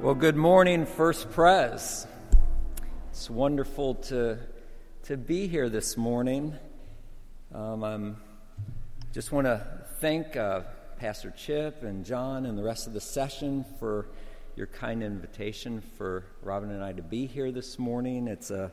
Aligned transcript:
Well, 0.00 0.14
good 0.14 0.36
morning, 0.36 0.86
First 0.86 1.28
Pres. 1.32 2.06
It's 3.10 3.28
wonderful 3.28 3.96
to, 3.96 4.38
to 5.02 5.16
be 5.16 5.48
here 5.48 5.68
this 5.68 5.96
morning. 5.96 6.54
Um, 7.52 7.82
I 7.82 8.12
just 9.12 9.32
want 9.32 9.48
to 9.48 9.66
thank 9.98 10.36
uh, 10.36 10.60
Pastor 11.00 11.32
Chip 11.36 11.82
and 11.82 12.04
John 12.04 12.46
and 12.46 12.56
the 12.56 12.62
rest 12.62 12.86
of 12.86 12.92
the 12.92 13.00
session 13.00 13.64
for 13.80 14.06
your 14.54 14.68
kind 14.68 15.02
invitation 15.02 15.82
for 15.96 16.24
Robin 16.42 16.70
and 16.70 16.84
I 16.84 16.92
to 16.92 17.02
be 17.02 17.26
here 17.26 17.50
this 17.50 17.76
morning. 17.76 18.28
It's, 18.28 18.52
a, 18.52 18.70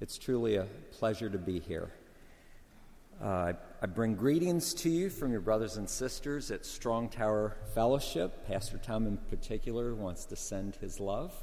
it's 0.00 0.16
truly 0.16 0.56
a 0.56 0.64
pleasure 0.92 1.28
to 1.28 1.38
be 1.38 1.60
here. 1.60 1.92
Uh, 3.22 3.26
I 3.26 3.54
bring 3.86 4.14
greetings 4.14 4.74
to 4.74 4.88
you 4.88 5.10
from 5.10 5.32
your 5.32 5.40
brothers 5.40 5.76
and 5.76 5.90
sisters 5.90 6.52
at 6.52 6.64
Strong 6.64 7.08
Tower 7.08 7.56
Fellowship. 7.74 8.46
Pastor 8.46 8.78
Tom, 8.78 9.08
in 9.08 9.16
particular, 9.16 9.92
wants 9.92 10.24
to 10.26 10.36
send 10.36 10.76
his 10.76 11.00
love. 11.00 11.34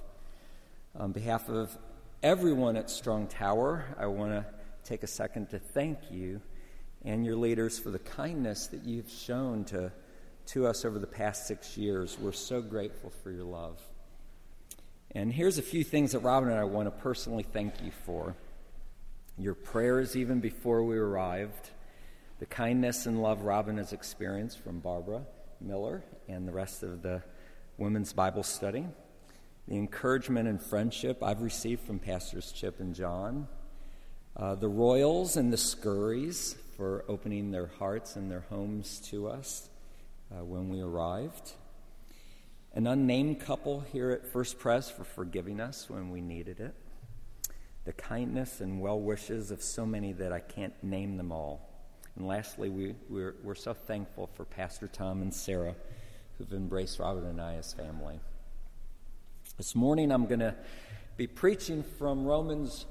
On 0.96 1.12
behalf 1.12 1.50
of 1.50 1.78
everyone 2.24 2.78
at 2.78 2.90
Strong 2.90 3.28
Tower, 3.28 3.84
I 4.00 4.06
want 4.06 4.32
to 4.32 4.46
take 4.86 5.04
a 5.04 5.08
second 5.08 5.50
to 5.50 5.60
thank 5.60 6.00
you 6.10 6.40
and 7.04 7.26
your 7.26 7.36
leaders 7.36 7.78
for 7.78 7.92
the 7.92 8.00
kindness 8.00 8.68
that 8.68 8.86
you've 8.86 9.10
shown 9.10 9.66
to, 9.66 9.92
to 10.48 10.66
us 10.66 10.86
over 10.86 10.98
the 10.98 11.08
past 11.08 11.46
six 11.46 11.78
years. 11.78 12.18
We're 12.20 12.32
so 12.32 12.62
grateful 12.62 13.12
for 13.22 13.32
your 13.32 13.44
love. 13.44 13.82
And 15.12 15.34
here's 15.34 15.58
a 15.58 15.62
few 15.62 15.84
things 15.84 16.14
that 16.14 16.20
Robin 16.20 16.50
and 16.50 16.60
I 16.60 16.64
want 16.64 16.88
to 16.88 16.92
personally 16.92 17.44
thank 17.44 17.84
you 17.84 17.92
for 18.06 18.36
your 19.38 19.56
prayers 19.56 20.16
even 20.16 20.40
before 20.40 20.84
we 20.84 20.98
arrived, 20.98 21.72
the 22.40 22.46
kindness 22.46 23.06
and 23.06 23.22
love 23.22 23.42
Robin 23.42 23.78
has 23.78 23.94
experienced 23.94 24.60
from 24.60 24.80
Barbara 24.80 25.24
Miller 25.60 26.04
and 26.28 26.48
the 26.48 26.52
rest 26.52 26.84
of 26.84 27.02
the 27.02 27.22
women's 27.78 28.14
Bible 28.14 28.44
study, 28.44 28.86
the 29.68 29.76
encouragement 29.76 30.48
and 30.48 30.62
friendship 30.62 31.22
I've 31.22 31.42
received 31.42 31.86
from 31.86 32.00
Pastors 32.00 32.52
Chip 32.52 32.80
and 32.80 32.96
John, 32.96 33.48
uh, 34.38 34.56
the 34.56 34.70
Royals 34.70 35.36
and 35.36 35.52
the 35.52 35.58
Scurries 35.58 36.56
for 36.78 37.04
opening 37.10 37.52
their 37.52 37.68
hearts 37.78 38.16
and 38.16 38.32
their 38.32 38.46
homes 38.50 39.02
to 39.10 39.28
us 39.28 39.70
uh, 40.32 40.44
when 40.44 40.70
we 40.70 40.82
arrived. 40.82 41.52
An 42.74 42.88
unnamed 42.88 43.42
couple 43.42 43.82
here 43.92 44.12
at 44.12 44.26
First 44.26 44.60
Pres 44.60 44.90
for 44.90 45.04
forgiving 45.04 45.60
us 45.60 45.90
when 45.90 46.10
we 46.10 46.22
needed 46.22 46.60
it 46.60 46.74
the 47.86 47.94
kindness 47.94 48.62
and 48.62 48.80
well 48.80 49.00
wishes 49.00 49.50
of 49.50 49.64
so 49.64 49.84
many 49.84 50.14
that 50.14 50.32
I 50.32 50.40
can't 50.40 50.76
name 50.84 51.18
them 51.18 51.32
all. 51.32 51.69
And 52.20 52.28
lastly, 52.28 52.68
we, 52.70 52.96
we're, 53.08 53.36
we're 53.44 53.56
so 53.56 53.74
thankful 53.74 54.30
for 54.36 54.44
Pastor 54.44 54.88
Tom 54.88 55.22
and 55.22 55.34
Sarah 55.34 55.74
who've 56.38 56.52
embraced 56.52 57.00
Robert 57.00 57.24
and 57.24 57.40
I 57.40 57.56
as 57.56 57.72
family. 57.72 58.20
This 59.56 59.74
morning 59.74 60.12
I'm 60.12 60.26
going 60.26 60.42
to 60.42 60.54
be 61.16 61.28
preaching 61.28 61.82
from 61.98 62.26
Romans 62.26 62.86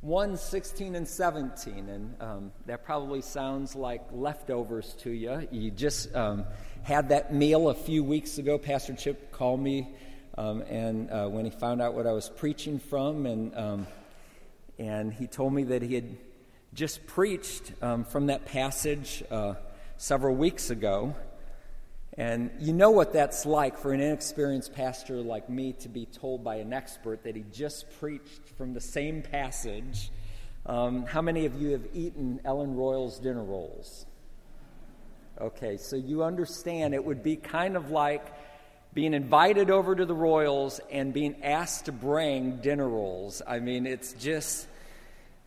1 0.00 0.36
16 0.36 0.96
and 0.96 1.06
17. 1.06 1.88
And 1.88 2.20
um, 2.20 2.52
that 2.66 2.84
probably 2.84 3.22
sounds 3.22 3.76
like 3.76 4.02
leftovers 4.10 4.94
to 5.02 5.10
you. 5.10 5.46
You 5.52 5.70
just 5.70 6.12
um, 6.16 6.44
had 6.82 7.10
that 7.10 7.32
meal 7.32 7.68
a 7.68 7.74
few 7.74 8.02
weeks 8.02 8.38
ago. 8.38 8.58
Pastor 8.58 8.94
Chip 8.94 9.30
called 9.30 9.60
me. 9.60 9.94
Um, 10.36 10.62
and 10.62 11.08
uh, 11.08 11.28
when 11.28 11.44
he 11.44 11.52
found 11.52 11.80
out 11.80 11.94
what 11.94 12.08
I 12.08 12.12
was 12.12 12.28
preaching 12.28 12.80
from, 12.80 13.26
and 13.26 13.56
um, 13.56 13.86
and 14.78 15.12
he 15.12 15.26
told 15.26 15.52
me 15.52 15.64
that 15.64 15.82
he 15.82 15.94
had 15.94 16.16
just 16.74 17.06
preached 17.06 17.72
um, 17.82 18.04
from 18.04 18.26
that 18.26 18.44
passage 18.44 19.24
uh, 19.30 19.54
several 19.96 20.34
weeks 20.34 20.70
ago. 20.70 21.14
And 22.16 22.50
you 22.58 22.72
know 22.72 22.90
what 22.90 23.12
that's 23.12 23.46
like 23.46 23.78
for 23.78 23.92
an 23.92 24.00
inexperienced 24.00 24.74
pastor 24.74 25.16
like 25.16 25.48
me 25.48 25.72
to 25.80 25.88
be 25.88 26.06
told 26.06 26.44
by 26.44 26.56
an 26.56 26.72
expert 26.72 27.24
that 27.24 27.36
he 27.36 27.44
just 27.52 27.86
preached 27.98 28.48
from 28.56 28.74
the 28.74 28.80
same 28.80 29.22
passage. 29.22 30.10
Um, 30.66 31.06
how 31.06 31.22
many 31.22 31.46
of 31.46 31.60
you 31.60 31.70
have 31.70 31.86
eaten 31.94 32.40
Ellen 32.44 32.76
Royal's 32.76 33.18
dinner 33.18 33.42
rolls? 33.42 34.06
Okay, 35.40 35.76
so 35.78 35.96
you 35.96 36.22
understand 36.22 36.94
it 36.94 37.04
would 37.04 37.22
be 37.22 37.36
kind 37.36 37.76
of 37.76 37.90
like 37.90 38.26
being 38.92 39.14
invited 39.14 39.70
over 39.70 39.94
to 39.94 40.04
the 40.04 40.14
Royals 40.14 40.80
and 40.90 41.14
being 41.14 41.42
asked 41.42 41.86
to 41.86 41.92
bring 41.92 42.56
dinner 42.56 42.88
rolls. 42.88 43.40
I 43.46 43.60
mean, 43.60 43.86
it's 43.86 44.12
just 44.14 44.66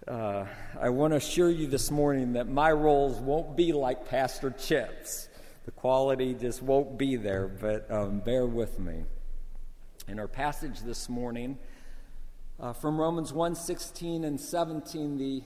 uh, 0.08 0.46
I 0.80 0.90
want 0.90 1.14
to 1.14 1.18
assure 1.18 1.50
you 1.50 1.68
this 1.68 1.90
morning 1.90 2.34
that 2.34 2.48
my 2.48 2.72
rolls 2.72 3.20
won't 3.20 3.56
be 3.56 3.72
like 3.72 4.10
Pastor 4.10 4.52
Chip's. 4.52 5.30
The 5.66 5.72
quality 5.72 6.34
just 6.34 6.62
won't 6.62 6.98
be 6.98 7.16
there, 7.16 7.48
but 7.48 7.90
um, 7.90 8.20
bear 8.20 8.46
with 8.46 8.80
me. 8.80 9.04
In 10.08 10.20
our 10.20 10.28
passage 10.28 10.82
this 10.82 11.08
morning, 11.08 11.58
uh, 12.60 12.74
from 12.74 13.00
Romans 13.00 13.32
1 13.32 13.56
16 13.56 14.26
and 14.26 14.40
17, 14.40 15.18
the, 15.18 15.44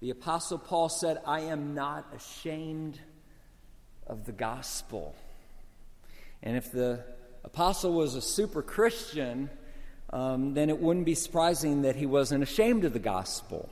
the 0.00 0.10
Apostle 0.10 0.58
Paul 0.58 0.88
said, 0.88 1.18
I 1.26 1.40
am 1.40 1.74
not 1.74 2.06
ashamed 2.14 2.98
of 4.06 4.24
the 4.24 4.32
gospel. 4.32 5.14
And 6.42 6.56
if 6.56 6.72
the 6.72 7.04
apostle 7.42 7.92
was 7.92 8.14
a 8.14 8.22
super 8.22 8.62
Christian, 8.62 9.50
um, 10.10 10.54
then 10.54 10.70
it 10.70 10.80
wouldn't 10.80 11.06
be 11.06 11.14
surprising 11.14 11.82
that 11.82 11.96
he 11.96 12.06
wasn't 12.06 12.42
ashamed 12.42 12.84
of 12.84 12.92
the 12.92 12.98
gospel. 12.98 13.68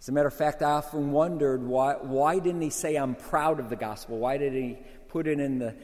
As 0.00 0.08
a 0.08 0.12
matter 0.12 0.28
of 0.28 0.34
fact, 0.34 0.62
I 0.62 0.72
often 0.72 1.10
wondered 1.10 1.62
why, 1.62 1.94
why 1.94 2.38
didn't 2.38 2.62
he 2.62 2.70
say, 2.70 2.96
I'm 2.96 3.16
proud 3.16 3.58
of 3.58 3.68
the 3.68 3.76
gospel? 3.76 4.18
Why 4.18 4.38
did 4.38 4.52
he 4.52 4.78
put 5.08 5.26
it 5.26 5.40
in 5.40 5.58
the, 5.58 5.74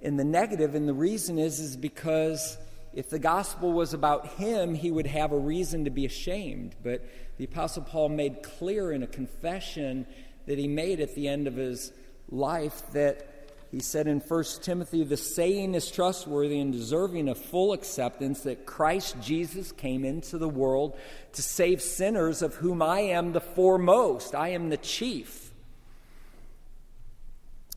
in 0.00 0.16
the 0.16 0.24
negative? 0.24 0.76
And 0.76 0.88
the 0.88 0.94
reason 0.94 1.38
is, 1.38 1.58
is 1.58 1.76
because 1.76 2.56
if 2.92 3.10
the 3.10 3.18
gospel 3.18 3.72
was 3.72 3.92
about 3.92 4.28
him, 4.34 4.74
he 4.74 4.92
would 4.92 5.08
have 5.08 5.32
a 5.32 5.38
reason 5.38 5.84
to 5.86 5.90
be 5.90 6.06
ashamed. 6.06 6.76
But 6.84 7.04
the 7.36 7.44
Apostle 7.44 7.82
Paul 7.82 8.10
made 8.10 8.44
clear 8.44 8.92
in 8.92 9.02
a 9.02 9.08
confession 9.08 10.06
that 10.46 10.56
he 10.56 10.68
made 10.68 11.00
at 11.00 11.16
the 11.16 11.26
end 11.26 11.48
of 11.48 11.56
his 11.56 11.92
life 12.30 12.82
that 12.92 13.33
he 13.74 13.80
said 13.80 14.06
in 14.06 14.20
1 14.20 14.44
Timothy, 14.62 15.02
the 15.02 15.16
saying 15.16 15.74
is 15.74 15.90
trustworthy 15.90 16.60
and 16.60 16.72
deserving 16.72 17.28
of 17.28 17.36
full 17.36 17.72
acceptance 17.72 18.42
that 18.42 18.66
Christ 18.66 19.16
Jesus 19.20 19.72
came 19.72 20.04
into 20.04 20.38
the 20.38 20.48
world 20.48 20.96
to 21.32 21.42
save 21.42 21.82
sinners, 21.82 22.40
of 22.40 22.54
whom 22.54 22.80
I 22.80 23.00
am 23.00 23.32
the 23.32 23.40
foremost. 23.40 24.32
I 24.32 24.50
am 24.50 24.68
the 24.68 24.76
chief. 24.76 25.50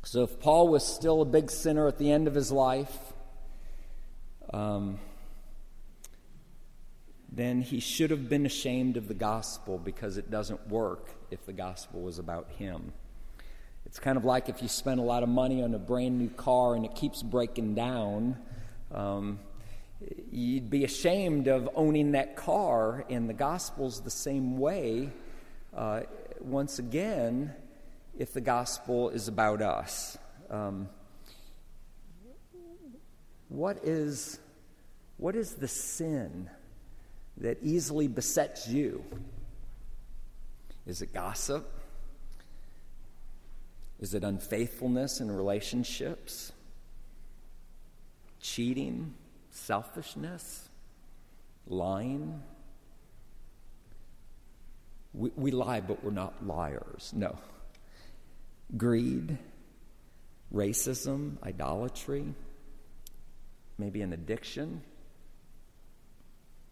So 0.03 0.21
if 0.21 0.39
Paul 0.39 0.67
was 0.67 0.85
still 0.85 1.23
a 1.23 1.25
big 1.25 1.49
sinner 1.49 1.87
at 1.87 1.97
the 1.97 2.11
end 2.11 2.27
of 2.27 2.35
his 2.35 2.51
life, 2.51 2.95
um, 4.53 4.99
then 7.31 7.61
he 7.61 7.79
should 7.79 8.11
have 8.11 8.29
been 8.29 8.45
ashamed 8.45 8.97
of 8.97 9.07
the 9.07 9.15
gospel 9.15 9.79
because 9.79 10.17
it 10.17 10.29
doesn't 10.29 10.67
work 10.67 11.09
if 11.31 11.43
the 11.47 11.53
gospel 11.53 12.01
was 12.01 12.19
about 12.19 12.51
him. 12.51 12.93
It's 13.87 13.99
kind 13.99 14.17
of 14.17 14.25
like 14.25 14.49
if 14.49 14.61
you 14.61 14.67
spend 14.67 14.99
a 14.99 15.03
lot 15.03 15.23
of 15.23 15.29
money 15.29 15.63
on 15.63 15.73
a 15.73 15.79
brand 15.79 16.19
new 16.19 16.27
car 16.27 16.75
and 16.75 16.83
it 16.83 16.93
keeps 16.93 17.23
breaking 17.23 17.73
down. 17.73 18.37
Um, 18.93 19.39
you'd 20.29 20.69
be 20.69 20.83
ashamed 20.83 21.47
of 21.47 21.69
owning 21.73 22.11
that 22.11 22.35
car, 22.35 23.05
and 23.09 23.29
the 23.29 23.33
gospel's 23.33 24.01
the 24.01 24.09
same 24.09 24.57
way. 24.57 25.09
Uh, 25.73 26.01
once 26.41 26.79
again, 26.79 27.53
if 28.19 28.33
the 28.33 28.41
gospel 28.41 29.09
is 29.09 29.29
about 29.29 29.61
us, 29.61 30.17
um, 30.49 30.89
what 33.47 33.77
is 33.85 34.37
what 35.15 35.33
is 35.37 35.53
the 35.53 35.69
sin 35.69 36.49
that 37.37 37.57
easily 37.61 38.09
besets 38.09 38.67
you? 38.67 39.01
Is 40.85 41.01
it 41.01 41.13
gossip? 41.13 41.76
Is 43.99 44.13
it 44.13 44.23
unfaithfulness 44.23 45.19
in 45.19 45.31
relationships? 45.31 46.51
Cheating? 48.39 49.13
Selfishness? 49.51 50.69
Lying? 51.67 52.41
We, 55.13 55.31
we 55.35 55.51
lie, 55.51 55.81
but 55.81 56.03
we're 56.03 56.11
not 56.11 56.45
liars. 56.45 57.11
No. 57.15 57.37
Greed? 58.75 59.37
Racism? 60.53 61.41
Idolatry? 61.43 62.35
Maybe 63.79 64.01
an 64.01 64.13
addiction? 64.13 64.81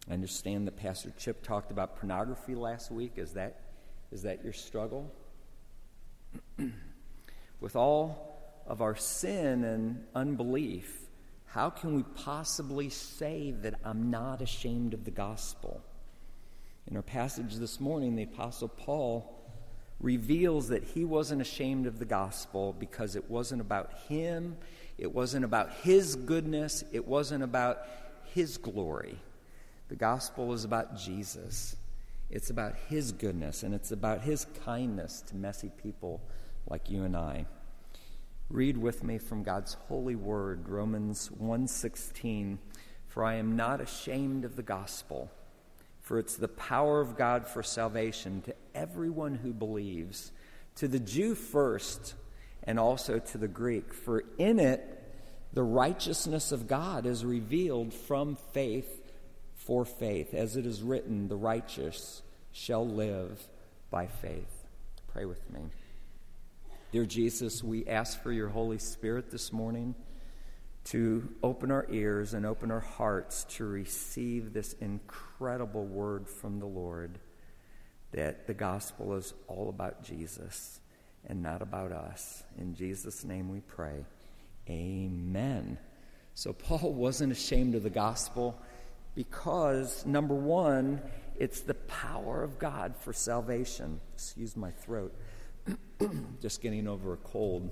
I 0.09 0.13
understand 0.13 0.67
that 0.67 0.77
Pastor 0.77 1.11
Chip 1.17 1.41
talked 1.41 1.71
about 1.71 1.97
pornography 1.97 2.53
last 2.53 2.91
week. 2.91 3.13
Is 3.17 3.33
that, 3.33 3.61
is 4.11 4.21
that 4.21 4.43
your 4.43 4.53
struggle? 4.53 5.11
with 7.59 7.75
all 7.75 8.39
of 8.67 8.81
our 8.81 8.95
sin 8.95 9.63
and 9.63 10.03
unbelief, 10.13 11.01
how 11.45 11.69
can 11.69 11.95
we 11.95 12.03
possibly 12.03 12.89
say 12.89 13.51
that 13.61 13.75
I'm 13.83 14.09
not 14.09 14.41
ashamed 14.41 14.93
of 14.93 15.05
the 15.05 15.11
gospel? 15.11 15.81
In 16.87 16.95
our 16.95 17.01
passage 17.01 17.55
this 17.55 17.79
morning, 17.79 18.15
the 18.15 18.23
Apostle 18.23 18.67
Paul 18.67 19.31
reveals 19.99 20.67
that 20.69 20.83
he 20.83 21.05
wasn't 21.05 21.41
ashamed 21.41 21.87
of 21.87 21.99
the 21.99 22.05
gospel 22.05 22.75
because 22.77 23.15
it 23.15 23.29
wasn't 23.29 23.61
about 23.61 23.91
him, 24.07 24.57
it 24.97 25.13
wasn't 25.13 25.45
about 25.45 25.71
his 25.83 26.15
goodness, 26.15 26.83
it 26.91 27.07
wasn't 27.07 27.43
about 27.43 27.79
his 28.33 28.57
glory. 28.57 29.17
The 29.87 29.95
gospel 29.95 30.53
is 30.53 30.65
about 30.65 30.97
Jesus. 30.97 31.75
It's 32.29 32.49
about 32.49 32.75
his 32.89 33.11
goodness 33.11 33.63
and 33.63 33.73
it's 33.73 33.91
about 33.91 34.21
his 34.21 34.45
kindness 34.65 35.21
to 35.27 35.35
messy 35.35 35.69
people 35.81 36.21
like 36.67 36.89
you 36.89 37.03
and 37.03 37.15
I. 37.15 37.45
Read 38.49 38.77
with 38.77 39.03
me 39.03 39.17
from 39.17 39.43
God's 39.43 39.73
holy 39.87 40.15
word, 40.15 40.69
Romans 40.69 41.29
1:16, 41.31 42.59
for 43.07 43.23
I 43.23 43.35
am 43.35 43.55
not 43.55 43.81
ashamed 43.81 44.45
of 44.45 44.55
the 44.55 44.63
gospel 44.63 45.31
for 46.05 46.19
it's 46.19 46.35
the 46.35 46.47
power 46.47 47.01
of 47.01 47.17
God 47.17 47.47
for 47.47 47.63
salvation 47.63 48.43
to 48.43 48.53
everyone 48.75 49.33
who 49.33 49.51
believes, 49.51 50.31
to 50.75 50.87
the 50.87 50.99
Jew 50.99 51.33
first, 51.33 52.13
and 52.61 52.79
also 52.79 53.17
to 53.17 53.39
the 53.39 53.47
Greek. 53.47 53.91
For 53.91 54.23
in 54.37 54.59
it, 54.59 54.83
the 55.51 55.63
righteousness 55.63 56.51
of 56.51 56.67
God 56.67 57.07
is 57.07 57.25
revealed 57.25 57.91
from 57.91 58.35
faith 58.35 59.01
for 59.55 59.83
faith. 59.83 60.35
As 60.35 60.55
it 60.55 60.67
is 60.67 60.83
written, 60.83 61.27
the 61.27 61.37
righteous 61.37 62.21
shall 62.51 62.87
live 62.87 63.47
by 63.89 64.05
faith. 64.05 64.67
Pray 65.11 65.25
with 65.25 65.49
me. 65.49 65.61
Dear 66.95 67.05
Jesus, 67.05 67.61
we 67.61 67.85
ask 67.87 68.23
for 68.23 68.31
your 68.31 68.47
Holy 68.47 68.77
Spirit 68.77 69.29
this 69.29 69.51
morning 69.51 69.95
to 70.85 71.27
open 71.43 71.69
our 71.69 71.85
ears 71.91 72.33
and 72.33 72.45
open 72.45 72.71
our 72.71 72.79
hearts 72.79 73.43
to 73.55 73.65
receive 73.65 74.53
this 74.53 74.71
incredible 74.79 75.83
word 75.83 76.25
from 76.25 76.61
the 76.61 76.65
Lord 76.65 77.19
that 78.13 78.47
the 78.47 78.53
gospel 78.53 79.13
is 79.15 79.33
all 79.49 79.67
about 79.67 80.03
Jesus 80.03 80.79
and 81.27 81.43
not 81.43 81.61
about 81.61 81.91
us. 81.91 82.45
In 82.57 82.73
Jesus' 82.75 83.25
name 83.25 83.51
we 83.51 83.59
pray. 83.59 84.05
Amen. 84.69 85.77
So, 86.33 86.53
Paul 86.53 86.93
wasn't 86.93 87.33
ashamed 87.33 87.75
of 87.75 87.83
the 87.83 87.89
gospel 87.89 88.57
because, 89.15 90.05
number 90.05 90.33
one, 90.33 91.01
it's 91.37 91.59
the 91.59 91.73
power 91.73 92.41
of 92.41 92.57
God 92.57 92.95
for 92.95 93.11
salvation. 93.11 93.99
Excuse 94.13 94.55
my 94.55 94.71
throat. 94.71 95.13
Just 96.41 96.61
getting 96.61 96.87
over 96.87 97.13
a 97.13 97.17
cold. 97.17 97.71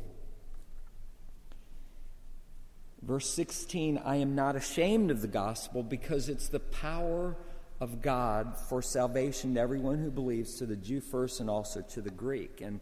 Verse 3.01 3.29
16 3.29 3.97
I 3.97 4.17
am 4.17 4.35
not 4.35 4.55
ashamed 4.55 5.11
of 5.11 5.21
the 5.21 5.27
gospel 5.27 5.83
because 5.83 6.29
it's 6.29 6.47
the 6.47 6.59
power 6.59 7.35
of 7.81 8.01
God 8.01 8.57
for 8.69 8.81
salvation 8.81 9.55
to 9.55 9.59
everyone 9.59 9.99
who 9.99 10.09
believes, 10.09 10.55
to 10.55 10.65
the 10.65 10.75
Jew 10.75 11.01
first 11.01 11.39
and 11.39 11.49
also 11.49 11.81
to 11.81 12.01
the 12.01 12.11
Greek. 12.11 12.61
And 12.61 12.79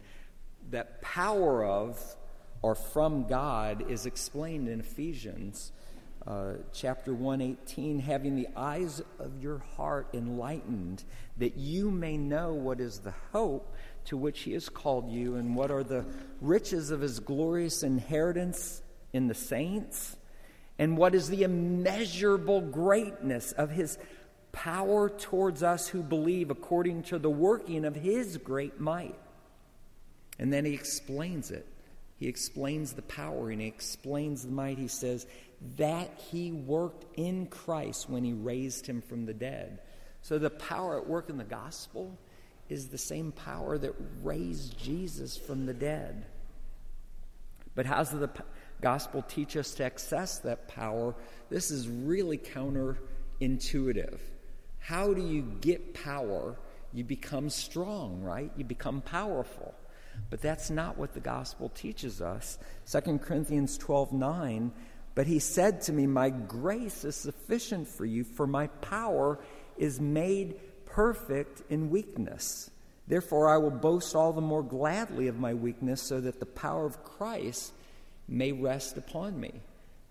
that 0.70 1.02
power 1.02 1.64
of 1.64 2.00
or 2.62 2.76
from 2.76 3.26
God 3.26 3.90
is 3.90 4.06
explained 4.06 4.68
in 4.68 4.80
Ephesians 4.80 5.72
uh, 6.26 6.52
chapter 6.72 7.12
118 7.12 7.98
having 7.98 8.36
the 8.36 8.46
eyes 8.54 9.02
of 9.18 9.42
your 9.42 9.58
heart 9.76 10.06
enlightened 10.14 11.02
that 11.38 11.56
you 11.56 11.90
may 11.90 12.16
know 12.16 12.52
what 12.52 12.78
is 12.80 13.00
the 13.00 13.14
hope 13.32 13.74
to 14.06 14.16
which 14.16 14.40
he 14.40 14.52
has 14.52 14.68
called 14.68 15.10
you 15.10 15.36
and 15.36 15.54
what 15.54 15.70
are 15.70 15.84
the 15.84 16.04
riches 16.40 16.90
of 16.90 17.00
his 17.00 17.20
glorious 17.20 17.82
inheritance 17.82 18.82
in 19.12 19.28
the 19.28 19.34
saints, 19.34 20.16
and 20.78 20.96
what 20.96 21.14
is 21.14 21.28
the 21.28 21.42
immeasurable 21.42 22.60
greatness 22.60 23.52
of 23.52 23.70
his 23.70 23.98
power 24.52 25.08
towards 25.08 25.62
us 25.62 25.88
who 25.88 26.02
believe 26.02 26.50
according 26.50 27.02
to 27.04 27.18
the 27.18 27.30
working 27.30 27.84
of 27.84 27.94
his 27.94 28.36
great 28.38 28.80
might. 28.80 29.18
And 30.38 30.52
then 30.52 30.64
he 30.64 30.74
explains 30.74 31.50
it. 31.50 31.66
He 32.16 32.28
explains 32.28 32.92
the 32.92 33.02
power 33.02 33.50
and 33.50 33.60
he 33.60 33.66
explains 33.66 34.44
the 34.44 34.52
might. 34.52 34.78
He 34.78 34.88
says 34.88 35.26
that 35.76 36.10
he 36.30 36.52
worked 36.52 37.04
in 37.18 37.46
Christ 37.46 38.08
when 38.08 38.24
he 38.24 38.32
raised 38.32 38.86
him 38.86 39.00
from 39.00 39.26
the 39.26 39.34
dead. 39.34 39.80
So 40.22 40.38
the 40.38 40.50
power 40.50 40.98
at 40.98 41.06
work 41.06 41.30
in 41.30 41.36
the 41.36 41.44
gospel 41.44 42.16
is 42.72 42.88
the 42.88 42.98
same 42.98 43.32
power 43.32 43.78
that 43.78 43.94
raised 44.22 44.78
Jesus 44.78 45.36
from 45.36 45.66
the 45.66 45.74
dead. 45.74 46.24
But 47.74 47.86
how 47.86 47.98
does 47.98 48.10
the 48.10 48.30
gospel 48.82 49.22
teach 49.22 49.56
us 49.56 49.72
to 49.74 49.84
access 49.84 50.38
that 50.40 50.68
power, 50.68 51.14
this 51.48 51.70
is 51.70 51.88
really 51.88 52.36
counterintuitive. 52.36 54.18
How 54.80 55.14
do 55.14 55.26
you 55.26 55.42
get 55.60 55.94
power? 55.94 56.58
You 56.92 57.04
become 57.04 57.48
strong, 57.48 58.20
right? 58.20 58.50
You 58.56 58.64
become 58.64 59.00
powerful. 59.00 59.74
But 60.28 60.42
that's 60.42 60.68
not 60.68 60.98
what 60.98 61.14
the 61.14 61.20
gospel 61.20 61.70
teaches 61.70 62.20
us. 62.20 62.58
2 62.90 63.18
Corinthians 63.18 63.78
12 63.78 64.12
9, 64.12 64.72
but 65.14 65.26
he 65.26 65.38
said 65.38 65.80
to 65.82 65.92
me, 65.92 66.06
My 66.06 66.28
grace 66.28 67.04
is 67.04 67.16
sufficient 67.16 67.88
for 67.88 68.04
you, 68.04 68.24
for 68.24 68.46
my 68.46 68.66
power 68.66 69.38
is 69.78 70.00
made 70.00 70.56
perfect 70.92 71.62
in 71.70 71.90
weakness. 71.90 72.70
Therefore, 73.08 73.48
I 73.48 73.56
will 73.56 73.70
boast 73.70 74.14
all 74.14 74.32
the 74.32 74.40
more 74.40 74.62
gladly 74.62 75.28
of 75.28 75.38
my 75.38 75.54
weakness, 75.54 76.02
so 76.02 76.20
that 76.20 76.38
the 76.38 76.46
power 76.46 76.86
of 76.86 77.02
Christ 77.02 77.72
may 78.28 78.52
rest 78.52 78.96
upon 78.96 79.38
me. 79.40 79.60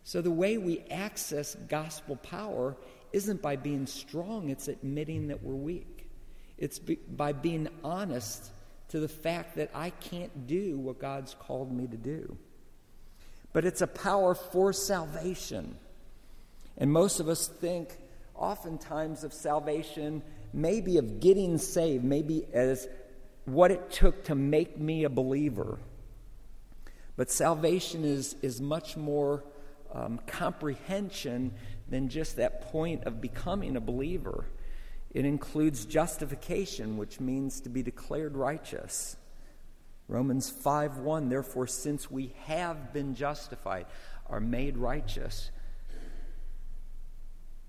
So, 0.04 0.22
the 0.22 0.32
way 0.32 0.58
we 0.58 0.80
access 0.90 1.56
gospel 1.70 2.16
power 2.18 2.76
isn't 3.14 3.42
by 3.42 3.56
being 3.56 3.86
strong, 3.86 4.50
it's 4.50 4.68
admitting 4.68 5.28
that 5.28 5.44
we're 5.44 5.54
weak. 5.54 6.10
It's 6.58 6.80
be, 6.80 6.96
by 6.96 7.34
being 7.34 7.68
honest 7.84 8.52
to 8.90 9.00
the 9.00 9.08
fact 9.08 9.56
that 9.56 9.70
I 9.74 9.92
can't 9.92 10.48
do 10.48 10.78
what 10.78 11.00
God's 11.00 11.36
called 11.36 11.72
me 11.72 11.88
to 11.88 11.98
do. 11.98 12.38
But 13.54 13.66
it's 13.66 13.82
a 13.82 13.88
power 13.88 14.34
for 14.36 14.74
salvation. 14.74 15.76
And 16.78 16.92
most 16.92 17.20
of 17.20 17.30
us 17.30 17.48
think 17.48 17.90
oftentimes 18.36 19.24
of 19.24 19.34
salvation, 19.34 20.22
maybe 20.54 20.98
of 20.98 21.20
getting 21.20 21.58
saved, 21.58 22.04
maybe 22.04 22.46
as 22.54 22.88
what 23.46 23.72
it 23.72 23.92
took 23.92 24.24
to 24.26 24.36
make 24.36 24.78
me 24.78 25.04
a 25.04 25.10
believer. 25.10 25.80
But 27.16 27.30
salvation 27.30 28.04
is, 28.04 28.36
is 28.42 28.62
much 28.62 28.98
more 28.98 29.44
um, 29.94 30.20
comprehension 30.28 31.54
than 31.90 32.10
just 32.10 32.38
that 32.38 32.72
point 32.72 33.04
of 33.04 33.22
becoming 33.22 33.76
a 33.76 33.82
believer. 33.82 34.46
It 35.14 35.26
includes 35.26 35.86
justification, 35.86 36.98
which 36.98 37.20
means 37.20 37.60
to 37.62 37.70
be 37.70 37.84
declared 37.84 38.38
righteous. 38.38 39.18
Romans 40.08 40.50
5 40.50 41.00
1, 41.00 41.30
therefore, 41.30 41.68
since 41.68 42.10
we 42.10 42.34
have 42.46 42.94
been 42.94 43.14
justified, 43.14 43.86
are 44.30 44.40
made 44.40 44.78
righteous, 44.78 45.52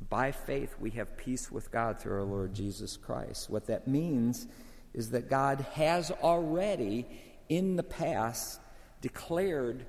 by 0.08 0.32
faith 0.32 0.74
we 0.80 0.90
have 0.90 1.16
peace 1.16 1.50
with 1.50 1.70
God 1.70 1.98
through 1.98 2.14
our 2.14 2.24
Lord 2.24 2.54
Jesus 2.54 2.96
Christ. 2.96 3.50
What 3.50 3.66
that 3.66 3.86
means 3.86 4.46
is 4.94 5.10
that 5.10 5.30
God 5.30 5.64
has 5.72 6.10
already, 6.10 7.06
in 7.48 7.76
the 7.76 7.82
past, 7.82 8.60
declared 9.00 9.86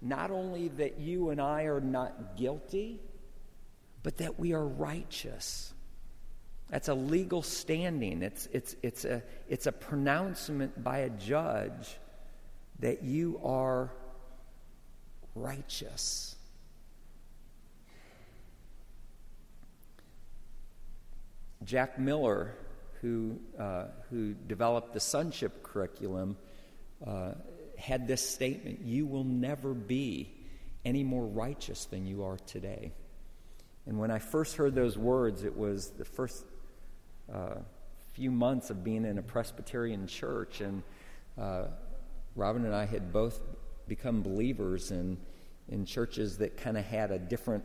not 0.00 0.30
only 0.30 0.68
that 0.68 0.98
you 0.98 1.30
and 1.30 1.40
I 1.40 1.64
are 1.64 1.80
not 1.80 2.36
guilty, 2.36 3.00
but 4.02 4.16
that 4.18 4.38
we 4.38 4.52
are 4.52 4.66
righteous. 4.66 5.72
That's 6.68 6.88
a 6.88 6.94
legal 6.94 7.42
standing. 7.42 8.22
It's, 8.22 8.48
it's, 8.52 8.74
it's, 8.82 9.04
a, 9.04 9.22
it's 9.48 9.66
a 9.66 9.72
pronouncement 9.72 10.82
by 10.82 10.98
a 10.98 11.10
judge 11.10 11.96
that 12.80 13.04
you 13.04 13.40
are 13.44 13.92
righteous. 15.34 16.34
Jack 21.64 21.98
Miller, 21.98 22.54
who, 23.00 23.38
uh, 23.58 23.86
who 24.10 24.34
developed 24.34 24.92
the 24.92 25.00
sonship 25.00 25.62
curriculum, 25.62 26.36
uh, 27.06 27.32
had 27.76 28.06
this 28.06 28.26
statement 28.26 28.80
You 28.82 29.06
will 29.06 29.24
never 29.24 29.74
be 29.74 30.32
any 30.84 31.04
more 31.04 31.26
righteous 31.26 31.84
than 31.86 32.06
you 32.06 32.24
are 32.24 32.36
today. 32.46 32.92
And 33.86 33.98
when 33.98 34.10
I 34.10 34.18
first 34.18 34.56
heard 34.56 34.74
those 34.74 34.96
words, 34.96 35.44
it 35.44 35.56
was 35.56 35.90
the 35.90 36.04
first 36.04 36.44
uh, 37.32 37.56
few 38.12 38.30
months 38.30 38.70
of 38.70 38.84
being 38.84 39.04
in 39.04 39.18
a 39.18 39.22
Presbyterian 39.22 40.06
church. 40.06 40.60
And 40.60 40.82
uh, 41.40 41.64
Robin 42.36 42.64
and 42.64 42.74
I 42.74 42.84
had 42.84 43.12
both 43.12 43.40
become 43.88 44.22
believers 44.22 44.90
in, 44.90 45.18
in 45.68 45.84
churches 45.84 46.38
that 46.38 46.56
kind 46.56 46.76
of 46.76 46.84
had 46.84 47.10
a 47.10 47.18
different 47.18 47.64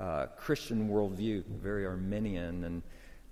uh, 0.00 0.26
Christian 0.36 0.88
worldview, 0.88 1.44
very 1.46 1.86
Arminian. 1.86 2.64
And 2.64 2.82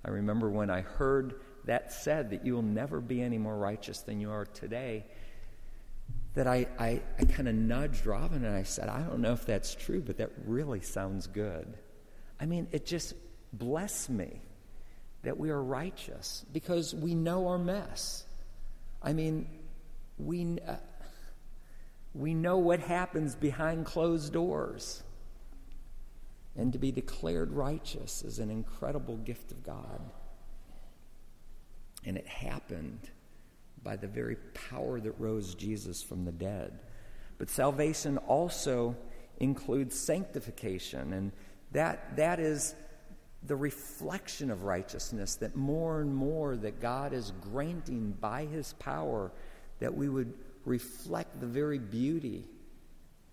I 0.05 0.11
remember 0.11 0.51
when 0.51 0.71
I 0.71 0.83
heard 0.83 1.41
that 1.65 1.93
said, 1.93 2.31
that 2.31 2.45
you 2.45 2.55
will 2.55 2.63
never 2.63 3.01
be 3.01 3.23
any 3.23 3.39
more 3.39 3.57
righteous 3.57 4.01
than 4.01 4.21
you 4.21 4.31
are 4.31 4.45
today 4.45 5.05
that 6.35 6.47
I, 6.49 6.67
I, 6.79 7.01
I 7.19 7.25
kind 7.27 7.49
of 7.49 7.55
nudged 7.55 8.07
Robin 8.07 8.45
and 8.45 8.55
I 8.55 8.65
said, 8.65 8.89
I 8.89 9.01
don't 9.03 9.21
know 9.21 9.33
if 9.33 9.47
that's 9.47 9.75
true, 9.75 10.03
but 10.03 10.19
that 10.19 10.31
really 10.45 10.81
sounds 10.81 11.27
good. 11.29 11.79
I 12.41 12.47
mean, 12.47 12.67
it 12.73 12.85
just 12.85 13.15
blessed 13.53 14.11
me 14.11 14.41
that 15.23 15.39
we 15.39 15.51
are 15.51 15.63
righteous 15.63 16.45
because 16.53 16.93
we 16.93 17.15
know 17.15 17.49
our 17.49 17.59
mess. 17.59 18.25
I 19.01 19.13
mean, 19.13 19.47
we, 20.19 20.59
uh, 20.67 20.75
we 22.15 22.35
know 22.35 22.59
what 22.59 22.81
happens 22.81 23.37
behind 23.37 23.87
closed 23.87 24.33
doors. 24.33 25.03
And 26.57 26.73
to 26.73 26.79
be 26.79 26.93
declared 26.93 27.53
righteous 27.53 28.23
is 28.23 28.39
an 28.39 28.51
incredible 28.51 29.17
gift 29.17 29.51
of 29.51 29.63
God. 29.65 30.01
And 32.05 32.17
it 32.17 32.27
happened 32.27 33.11
by 33.83 33.97
the 33.97 34.07
very 34.07 34.37
power 34.55 35.01
that 35.01 35.13
rose 35.19 35.55
Jesus 35.55 36.03
from 36.03 36.25
the 36.25 36.33
dead. 36.33 36.79
But 37.39 37.51
salvation 37.51 38.19
also 38.19 38.97
includes 39.39 39.99
sanctification, 39.99 41.13
and 41.13 41.33
that, 41.73 42.17
that 42.17 42.39
is 42.39 42.75
the 43.43 43.57
reflection 43.57 44.51
of 44.51 44.63
righteousness 44.63 45.37
that 45.37 45.55
more 45.55 46.01
and 46.01 46.15
more 46.15 46.57
that 46.57 46.81
God 46.81 47.13
is 47.13 47.33
granting 47.53 48.13
by 48.21 48.47
his 48.47 48.73
power 48.75 49.33
that 49.81 49.95
we 49.95 50.09
would 50.09 50.33
reflect 50.65 51.41
the 51.41 51.47
very 51.47 51.79
beauty 51.79 52.47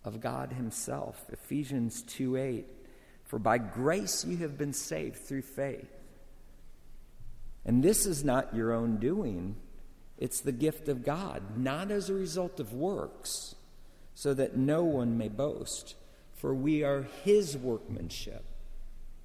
of 0.03 0.19
God 0.19 0.51
himself. 0.51 1.23
Ephesians 1.31 2.01
2 2.03 2.35
8. 2.35 2.65
For 3.31 3.39
by 3.39 3.59
grace 3.59 4.25
you 4.25 4.35
have 4.39 4.57
been 4.57 4.73
saved 4.73 5.15
through 5.15 5.43
faith. 5.43 5.89
And 7.63 7.81
this 7.81 8.05
is 8.05 8.25
not 8.25 8.53
your 8.53 8.73
own 8.73 8.97
doing, 8.97 9.55
it's 10.17 10.41
the 10.41 10.51
gift 10.51 10.89
of 10.89 11.05
God, 11.05 11.57
not 11.57 11.91
as 11.91 12.09
a 12.09 12.13
result 12.13 12.59
of 12.59 12.73
works, 12.73 13.55
so 14.15 14.33
that 14.33 14.57
no 14.57 14.83
one 14.83 15.17
may 15.17 15.29
boast. 15.29 15.95
For 16.33 16.53
we 16.53 16.83
are 16.83 17.07
his 17.23 17.55
workmanship. 17.55 18.43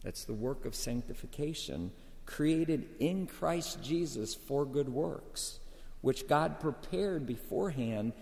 That's 0.04 0.22
the 0.22 0.34
work 0.34 0.66
of 0.66 0.76
sanctification, 0.76 1.90
created 2.26 2.86
in 3.00 3.26
Christ 3.26 3.82
Jesus 3.82 4.36
for 4.36 4.64
good 4.64 4.88
works, 4.88 5.58
which 6.00 6.28
God 6.28 6.60
prepared 6.60 7.26
beforehand 7.26 8.12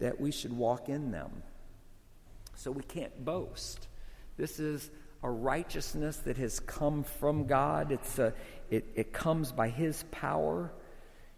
that 0.00 0.20
we 0.20 0.32
should 0.32 0.52
walk 0.52 0.90
in 0.90 1.12
them. 1.12 1.42
So 2.56 2.70
we 2.70 2.82
can't 2.82 3.24
boast. 3.24 3.88
This 4.36 4.60
is 4.60 4.90
a 5.22 5.30
righteousness 5.30 6.16
that 6.18 6.36
has 6.36 6.60
come 6.60 7.02
from 7.02 7.46
God. 7.46 7.92
It's 7.92 8.18
a, 8.18 8.32
it, 8.70 8.86
it 8.94 9.12
comes 9.12 9.52
by 9.52 9.68
His 9.68 10.04
power. 10.10 10.72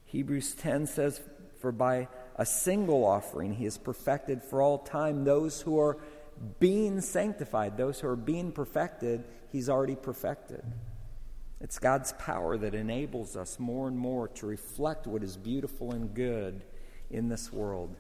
Hebrews 0.05 0.55
10 0.55 0.87
says, 0.87 1.21
For 1.61 1.73
by 1.73 2.09
a 2.37 2.47
single 2.47 3.05
offering 3.05 3.55
He 3.55 3.65
has 3.65 3.79
perfected 3.79 4.43
for 4.43 4.63
all 4.63 4.79
time 4.79 5.25
those 5.25 5.61
who 5.61 5.79
are 5.79 5.99
being 6.61 7.01
sanctified, 7.01 7.77
those 7.77 8.01
who 8.01 8.09
are 8.09 8.17
being 8.17 8.53
perfected, 8.53 9.25
He's 9.51 9.69
already 9.69 9.97
perfected. 9.97 10.65
It's 11.61 11.79
God's 11.79 12.13
power 12.15 12.59
that 12.59 12.75
enables 12.75 13.37
us 13.37 13.59
more 13.61 13.87
and 13.87 13.97
more 13.97 14.27
to 14.29 14.47
reflect 14.47 15.07
what 15.07 15.23
is 15.23 15.37
beautiful 15.37 15.93
and 15.93 16.13
good 16.13 16.65
in 17.11 17.29
this 17.29 17.53
world. 17.53 17.97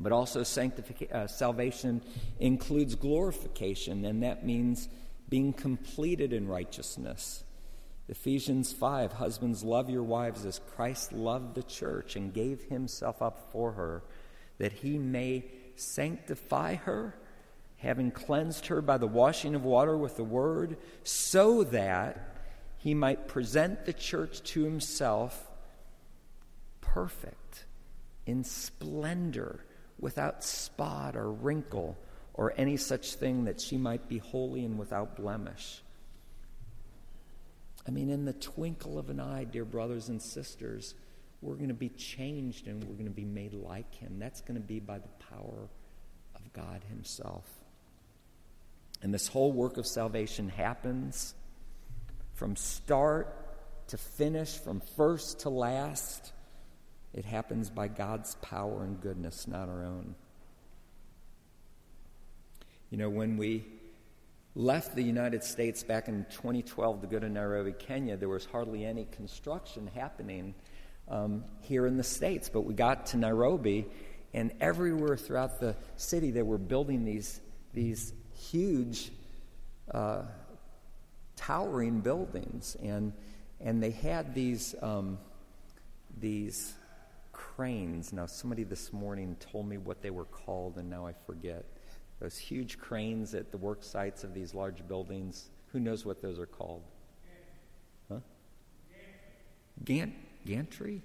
But 0.00 0.12
also, 0.12 0.40
uh, 0.40 1.26
salvation 1.26 2.02
includes 2.40 2.94
glorification, 2.94 4.04
and 4.04 4.22
that 4.22 4.44
means 4.44 4.88
being 5.28 5.52
completed 5.52 6.32
in 6.32 6.48
righteousness. 6.48 7.44
Ephesians 8.08 8.72
5 8.72 9.14
Husbands, 9.14 9.62
love 9.62 9.88
your 9.88 10.02
wives 10.02 10.44
as 10.44 10.60
Christ 10.74 11.12
loved 11.12 11.54
the 11.54 11.62
church 11.62 12.16
and 12.16 12.34
gave 12.34 12.64
himself 12.64 13.22
up 13.22 13.50
for 13.52 13.72
her, 13.72 14.02
that 14.58 14.72
he 14.72 14.98
may 14.98 15.44
sanctify 15.76 16.74
her, 16.74 17.14
having 17.78 18.10
cleansed 18.10 18.66
her 18.66 18.82
by 18.82 18.98
the 18.98 19.06
washing 19.06 19.54
of 19.54 19.64
water 19.64 19.96
with 19.96 20.16
the 20.16 20.24
word, 20.24 20.76
so 21.04 21.64
that 21.64 22.36
he 22.78 22.94
might 22.94 23.28
present 23.28 23.86
the 23.86 23.92
church 23.92 24.42
to 24.42 24.64
himself 24.64 25.50
perfect 26.80 27.64
in 28.26 28.44
splendor 28.44 29.64
without 29.98 30.44
spot 30.44 31.16
or 31.16 31.30
wrinkle 31.30 31.96
or 32.34 32.52
any 32.56 32.76
such 32.76 33.14
thing 33.14 33.44
that 33.44 33.60
she 33.60 33.76
might 33.76 34.08
be 34.08 34.18
holy 34.18 34.64
and 34.64 34.78
without 34.78 35.16
blemish. 35.16 35.82
I 37.86 37.90
mean, 37.90 38.10
in 38.10 38.24
the 38.24 38.32
twinkle 38.32 38.98
of 38.98 39.10
an 39.10 39.20
eye, 39.20 39.44
dear 39.44 39.64
brothers 39.64 40.08
and 40.08 40.20
sisters, 40.20 40.94
we're 41.42 41.56
going 41.56 41.68
to 41.68 41.74
be 41.74 41.90
changed 41.90 42.66
and 42.66 42.82
we're 42.82 42.94
going 42.94 43.04
to 43.04 43.10
be 43.10 43.24
made 43.24 43.52
like 43.52 43.94
Him. 43.94 44.18
That's 44.18 44.40
going 44.40 44.60
to 44.60 44.66
be 44.66 44.80
by 44.80 44.98
the 44.98 45.08
power 45.30 45.68
of 46.34 46.52
God 46.54 46.82
Himself. 46.88 47.44
And 49.02 49.12
this 49.12 49.28
whole 49.28 49.52
work 49.52 49.76
of 49.76 49.86
salvation 49.86 50.48
happens 50.48 51.34
from 52.32 52.56
start 52.56 53.88
to 53.88 53.98
finish, 53.98 54.56
from 54.56 54.80
first 54.96 55.40
to 55.40 55.50
last. 55.50 56.32
It 57.14 57.24
happens 57.24 57.70
by 57.70 57.88
God's 57.88 58.34
power 58.36 58.82
and 58.82 59.00
goodness, 59.00 59.46
not 59.46 59.68
our 59.68 59.84
own. 59.84 60.16
You 62.90 62.98
know, 62.98 63.08
when 63.08 63.36
we 63.36 63.64
left 64.56 64.96
the 64.96 65.02
United 65.02 65.44
States 65.44 65.84
back 65.84 66.08
in 66.08 66.26
2012 66.30 67.02
to 67.02 67.06
go 67.06 67.20
to 67.20 67.28
Nairobi, 67.28 67.72
Kenya, 67.72 68.16
there 68.16 68.28
was 68.28 68.44
hardly 68.44 68.84
any 68.84 69.06
construction 69.12 69.88
happening 69.94 70.54
um, 71.08 71.44
here 71.60 71.86
in 71.86 71.96
the 71.96 72.04
States. 72.04 72.48
But 72.48 72.62
we 72.62 72.74
got 72.74 73.06
to 73.06 73.16
Nairobi, 73.16 73.86
and 74.32 74.52
everywhere 74.60 75.16
throughout 75.16 75.60
the 75.60 75.76
city, 75.96 76.32
they 76.32 76.42
were 76.42 76.58
building 76.58 77.04
these, 77.04 77.40
these 77.72 78.12
huge, 78.50 79.12
uh, 79.92 80.22
towering 81.36 82.00
buildings. 82.00 82.76
And, 82.82 83.12
and 83.60 83.80
they 83.80 83.90
had 83.90 84.34
these, 84.34 84.74
um, 84.82 85.18
these 86.20 86.74
cranes. 87.54 88.12
Now, 88.12 88.26
somebody 88.26 88.64
this 88.64 88.92
morning 88.92 89.36
told 89.38 89.68
me 89.68 89.76
what 89.78 90.02
they 90.02 90.10
were 90.10 90.24
called, 90.24 90.76
and 90.76 90.90
now 90.90 91.06
I 91.06 91.12
forget. 91.26 91.64
Those 92.20 92.36
huge 92.36 92.78
cranes 92.78 93.34
at 93.34 93.50
the 93.50 93.58
work 93.58 93.82
sites 93.82 94.24
of 94.24 94.34
these 94.34 94.54
large 94.54 94.86
buildings. 94.88 95.50
Who 95.72 95.80
knows 95.80 96.04
what 96.04 96.20
those 96.20 96.38
are 96.38 96.46
called? 96.46 96.82
Huh? 98.08 98.18
Gant, 99.84 100.14
gantry? 100.44 101.02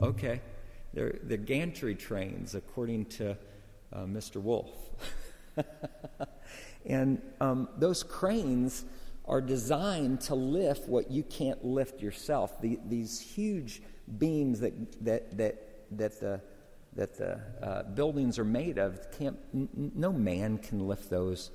Okay. 0.00 0.40
They're, 0.94 1.18
they're 1.22 1.36
gantry 1.38 1.94
cranes, 1.94 2.54
according 2.54 3.06
to 3.06 3.36
uh, 3.92 4.04
Mr. 4.04 4.36
Wolf. 4.36 4.70
and 6.86 7.20
um, 7.40 7.68
those 7.76 8.02
cranes 8.02 8.84
are 9.28 9.40
designed 9.40 10.22
to 10.22 10.34
lift 10.34 10.88
what 10.88 11.10
you 11.10 11.22
can't 11.22 11.62
lift 11.64 12.00
yourself. 12.00 12.60
The, 12.60 12.78
these 12.86 13.20
huge 13.20 13.82
beams 14.18 14.60
that, 14.60 15.04
that, 15.04 15.36
that, 15.36 15.56
that 15.98 16.20
the, 16.20 16.40
that 16.94 17.16
the 17.18 17.40
uh, 17.62 17.82
buildings 17.82 18.38
are 18.38 18.44
made 18.44 18.78
of, 18.78 18.98
can't, 19.18 19.38
n- 19.54 19.92
no 19.94 20.12
man 20.12 20.58
can 20.58 20.88
lift 20.88 21.10
those, 21.10 21.50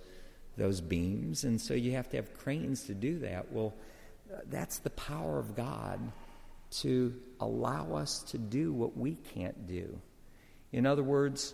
those 0.56 0.82
beams. 0.82 1.44
And 1.44 1.60
so 1.60 1.74
you 1.74 1.94
have 1.94 2.10
to 2.10 2.18
have 2.18 2.38
cranes 2.38 2.84
to 2.84 2.94
do 2.94 3.20
that. 3.20 3.51
Well, 3.51 3.74
uh, 4.32 4.38
that's 4.50 4.77
the 4.77 4.92
power 4.92 5.39
of 5.39 5.56
God 5.56 6.00
to 6.82 7.15
allow 7.39 7.96
us 7.96 8.20
to 8.24 8.38
do 8.38 8.72
what 8.72 8.96
we 8.96 9.15
can't 9.34 9.68
do. 9.68 10.00
In 10.72 10.86
other 10.86 11.03
words, 11.03 11.53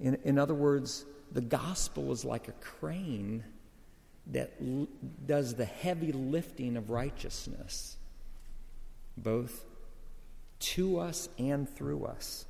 in, 0.00 0.18
in 0.24 0.38
other 0.38 0.54
words, 0.54 1.04
the 1.32 1.40
gospel 1.40 2.10
is 2.12 2.24
like 2.24 2.48
a 2.48 2.52
crane 2.52 3.44
that 4.32 4.52
l- 4.60 4.88
does 5.26 5.54
the 5.54 5.64
heavy 5.64 6.12
lifting 6.12 6.76
of 6.76 6.90
righteousness, 6.90 7.96
both 9.16 9.64
to 10.60 10.98
us 10.98 11.28
and 11.38 11.68
through 11.68 12.04
us. 12.04 12.44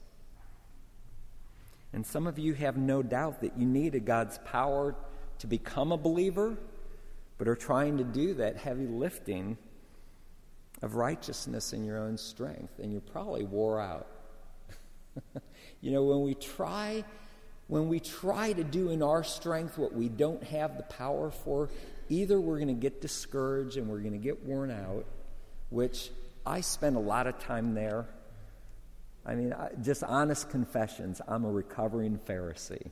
And 1.92 2.06
some 2.06 2.26
of 2.26 2.38
you 2.38 2.54
have 2.54 2.76
no 2.76 3.02
doubt 3.02 3.40
that 3.40 3.56
you 3.56 3.66
needed 3.66 4.04
God's 4.04 4.38
power 4.44 4.94
to 5.38 5.46
become 5.46 5.92
a 5.92 5.96
believer, 5.96 6.56
but 7.38 7.48
are 7.48 7.56
trying 7.56 7.98
to 7.98 8.04
do 8.04 8.34
that 8.34 8.56
heavy 8.56 8.86
lifting 8.86 9.56
of 10.82 10.96
righteousness 10.96 11.72
in 11.72 11.84
your 11.84 11.98
own 11.98 12.18
strength, 12.18 12.78
and 12.78 12.92
you're 12.92 13.00
probably 13.00 13.44
wore 13.44 13.80
out. 13.80 14.06
you 15.80 15.90
know, 15.90 16.04
when 16.04 16.22
we 16.22 16.34
try 16.34 17.04
when 17.68 17.88
we 17.88 18.00
try 18.00 18.52
to 18.52 18.64
do 18.64 18.90
in 18.90 19.02
our 19.02 19.22
strength 19.22 19.78
what 19.78 19.94
we 19.94 20.08
don't 20.08 20.42
have 20.42 20.76
the 20.76 20.82
power 20.84 21.30
for, 21.30 21.68
either 22.08 22.40
we're 22.40 22.56
going 22.56 22.68
to 22.68 22.74
get 22.74 23.00
discouraged 23.00 23.76
and 23.76 23.88
we're 23.88 24.00
going 24.00 24.12
to 24.12 24.18
get 24.18 24.44
worn 24.44 24.70
out, 24.70 25.04
which 25.68 26.10
I 26.44 26.62
spend 26.62 26.96
a 26.96 27.00
lot 27.00 27.26
of 27.26 27.38
time 27.38 27.74
there. 27.74 28.06
I 29.24 29.34
mean, 29.34 29.54
just 29.82 30.02
honest 30.02 30.48
confessions. 30.48 31.20
I'm 31.28 31.44
a 31.44 31.50
recovering 31.50 32.18
Pharisee. 32.26 32.90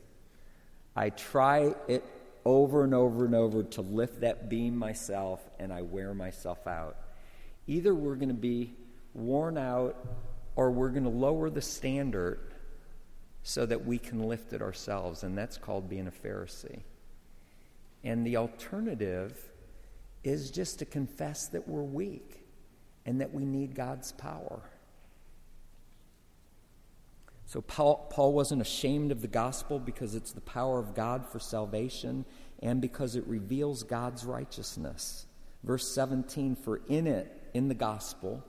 I 0.94 1.08
try 1.08 1.74
it 1.88 2.04
over 2.44 2.84
and 2.84 2.92
over 2.92 3.24
and 3.24 3.34
over 3.34 3.62
to 3.62 3.80
lift 3.80 4.20
that 4.20 4.50
beam 4.50 4.76
myself, 4.76 5.40
and 5.58 5.72
I 5.72 5.82
wear 5.82 6.12
myself 6.12 6.66
out. 6.66 6.96
Either 7.66 7.94
we're 7.94 8.14
going 8.14 8.28
to 8.28 8.34
be 8.34 8.74
worn 9.14 9.56
out 9.56 9.96
or 10.54 10.70
we're 10.70 10.90
going 10.90 11.04
to 11.04 11.10
lower 11.10 11.48
the 11.48 11.62
standard 11.62 12.38
so 13.48 13.64
that 13.64 13.86
we 13.86 13.96
can 13.96 14.24
lift 14.24 14.52
it 14.52 14.60
ourselves, 14.60 15.22
and 15.22 15.38
that's 15.38 15.56
called 15.56 15.88
being 15.88 16.08
a 16.08 16.10
Pharisee. 16.10 16.80
And 18.02 18.26
the 18.26 18.38
alternative 18.38 19.38
is 20.24 20.50
just 20.50 20.80
to 20.80 20.84
confess 20.84 21.46
that 21.46 21.68
we're 21.68 21.84
weak 21.84 22.44
and 23.06 23.20
that 23.20 23.32
we 23.32 23.44
need 23.44 23.76
God's 23.76 24.10
power. 24.10 24.62
So 27.44 27.60
Paul, 27.60 28.08
Paul 28.10 28.32
wasn't 28.32 28.62
ashamed 28.62 29.12
of 29.12 29.22
the 29.22 29.28
gospel 29.28 29.78
because 29.78 30.16
it's 30.16 30.32
the 30.32 30.40
power 30.40 30.80
of 30.80 30.96
God 30.96 31.24
for 31.24 31.38
salvation 31.38 32.24
and 32.60 32.80
because 32.80 33.14
it 33.14 33.24
reveals 33.28 33.84
God's 33.84 34.24
righteousness. 34.24 35.24
Verse 35.62 35.94
17 35.94 36.56
For 36.56 36.80
in 36.88 37.06
it, 37.06 37.48
in 37.54 37.68
the 37.68 37.74
gospel, 37.74 38.42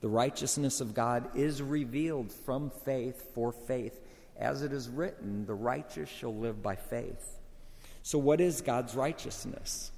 the 0.00 0.08
righteousness 0.08 0.80
of 0.80 0.94
God 0.94 1.28
is 1.34 1.60
revealed 1.60 2.30
from 2.30 2.70
faith 2.84 3.34
for 3.34 3.50
faith. 3.50 4.00
As 4.36 4.62
it 4.62 4.72
is 4.72 4.88
written, 4.88 5.46
the 5.46 5.54
righteous 5.54 6.08
shall 6.08 6.34
live 6.34 6.62
by 6.62 6.76
faith. 6.76 7.38
So, 8.02 8.18
what 8.18 8.40
is 8.40 8.60
God's 8.60 8.94
righteousness? 8.94 9.90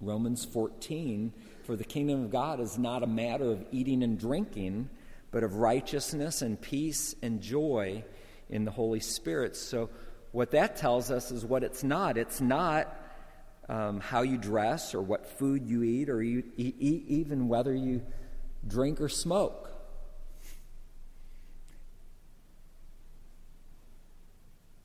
Romans 0.00 0.44
14 0.44 1.32
For 1.64 1.76
the 1.76 1.84
kingdom 1.84 2.24
of 2.24 2.30
God 2.30 2.60
is 2.60 2.76
not 2.76 3.02
a 3.02 3.06
matter 3.06 3.50
of 3.50 3.64
eating 3.70 4.02
and 4.02 4.18
drinking, 4.18 4.90
but 5.30 5.42
of 5.42 5.56
righteousness 5.56 6.42
and 6.42 6.60
peace 6.60 7.14
and 7.22 7.40
joy 7.40 8.04
in 8.48 8.64
the 8.64 8.70
Holy 8.70 9.00
Spirit. 9.00 9.56
So, 9.56 9.90
what 10.32 10.50
that 10.50 10.76
tells 10.76 11.10
us 11.12 11.30
is 11.30 11.44
what 11.44 11.62
it's 11.62 11.84
not. 11.84 12.18
It's 12.18 12.40
not 12.40 12.94
um, 13.68 14.00
how 14.00 14.22
you 14.22 14.36
dress 14.36 14.94
or 14.94 15.00
what 15.00 15.26
food 15.38 15.66
you 15.66 15.84
eat 15.84 16.10
or 16.10 16.22
you, 16.22 16.42
e- 16.56 16.74
even 17.06 17.48
whether 17.48 17.72
you 17.72 18.02
drink 18.66 19.00
or 19.00 19.08
smoke. 19.08 19.63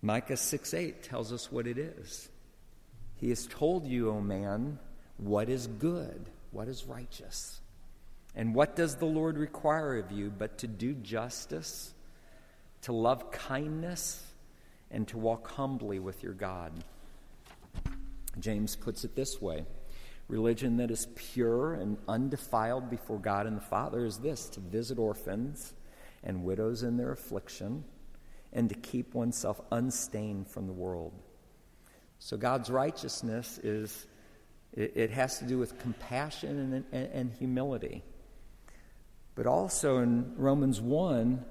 Micah 0.02 0.38
6 0.38 0.74
8 0.74 1.04
tells 1.04 1.34
us 1.34 1.52
what 1.52 1.68
it 1.68 1.78
is. 1.78 2.30
He 3.16 3.30
has 3.30 3.48
told 3.48 3.86
you, 3.86 4.10
O 4.10 4.22
man, 4.22 4.80
what 5.18 5.50
is 5.50 5.68
good, 5.68 6.30
what 6.52 6.68
is 6.68 6.86
righteous. 6.86 7.60
And 8.36 8.56
what 8.56 8.76
does 8.76 8.96
the 8.96 9.06
Lord 9.06 9.38
require 9.38 9.98
of 9.98 10.12
you 10.12 10.32
but 10.36 10.60
to 10.60 10.68
do 10.68 10.94
justice, 10.94 11.94
to 12.84 12.94
love 12.94 13.32
kindness, 13.32 14.24
and 14.90 15.08
to 15.10 15.18
walk 15.18 15.52
humbly 15.52 16.00
with 16.00 16.24
your 16.24 16.34
God? 16.34 16.72
James 18.40 18.76
puts 18.76 19.04
it 19.04 19.16
this 19.16 19.42
way 19.42 19.66
Religion 20.30 20.78
that 20.78 20.92
is 20.92 21.08
pure 21.16 21.74
and 21.74 21.98
undefiled 22.08 22.90
before 22.90 23.18
God 23.18 23.48
and 23.48 23.58
the 23.58 23.62
Father 23.62 24.06
is 24.06 24.20
this 24.20 24.48
to 24.50 24.60
visit 24.60 24.98
orphans 24.98 25.74
and 26.24 26.44
widows 26.44 26.84
in 26.84 26.96
their 26.96 27.12
affliction 27.12 27.84
and 28.54 28.70
to 28.70 28.76
keep 28.76 29.14
oneself 29.14 29.62
unstained 29.72 30.48
from 30.48 30.68
the 30.68 30.74
world. 30.74 31.14
So 32.20 32.38
God's 32.38 32.70
righteousness 32.70 33.60
is, 33.60 34.08
it, 34.74 34.94
it 34.96 35.12
has 35.12 35.40
to 35.40 35.46
do 35.46 35.58
with 35.58 35.80
compassion 35.80 36.74
and, 36.74 36.86
and, 36.92 37.14
and 37.14 37.34
humility. 37.34 38.04
But 39.36 39.48
also 39.48 40.00
in 40.00 40.36
Romans 40.36 40.82
1, 40.82 41.46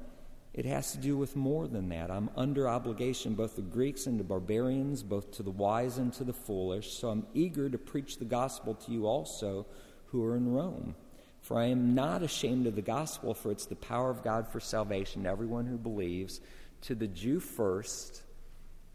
it 0.52 0.64
has 0.66 0.92
to 0.92 0.98
do 0.98 1.16
with 1.16 1.36
more 1.36 1.68
than 1.68 1.88
that. 1.90 2.10
I'm 2.10 2.30
under 2.36 2.68
obligation 2.68 3.34
both 3.34 3.54
to 3.54 3.60
the 3.60 3.68
Greeks 3.68 4.06
and 4.06 4.18
to 4.18 4.24
barbarians, 4.24 5.02
both 5.02 5.30
to 5.32 5.42
the 5.42 5.50
wise 5.50 5.98
and 5.98 6.12
to 6.14 6.24
the 6.24 6.32
foolish. 6.32 6.92
So 6.92 7.10
I'm 7.10 7.26
eager 7.32 7.70
to 7.70 7.78
preach 7.78 8.18
the 8.18 8.24
gospel 8.24 8.74
to 8.74 8.90
you 8.90 9.06
also 9.06 9.66
who 10.06 10.24
are 10.24 10.36
in 10.36 10.52
Rome. 10.52 10.94
For 11.42 11.58
I 11.58 11.66
am 11.66 11.94
not 11.94 12.22
ashamed 12.22 12.66
of 12.66 12.74
the 12.74 12.82
gospel, 12.82 13.34
for 13.34 13.52
it's 13.52 13.66
the 13.66 13.76
power 13.76 14.10
of 14.10 14.24
God 14.24 14.48
for 14.48 14.60
salvation 14.60 15.22
to 15.22 15.30
everyone 15.30 15.66
who 15.66 15.78
believes, 15.78 16.40
to 16.82 16.94
the 16.94 17.06
Jew 17.06 17.40
first, 17.40 18.22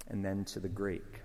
and 0.07 0.23
then 0.23 0.45
to 0.45 0.59
the 0.59 0.69
Greek. 0.69 1.21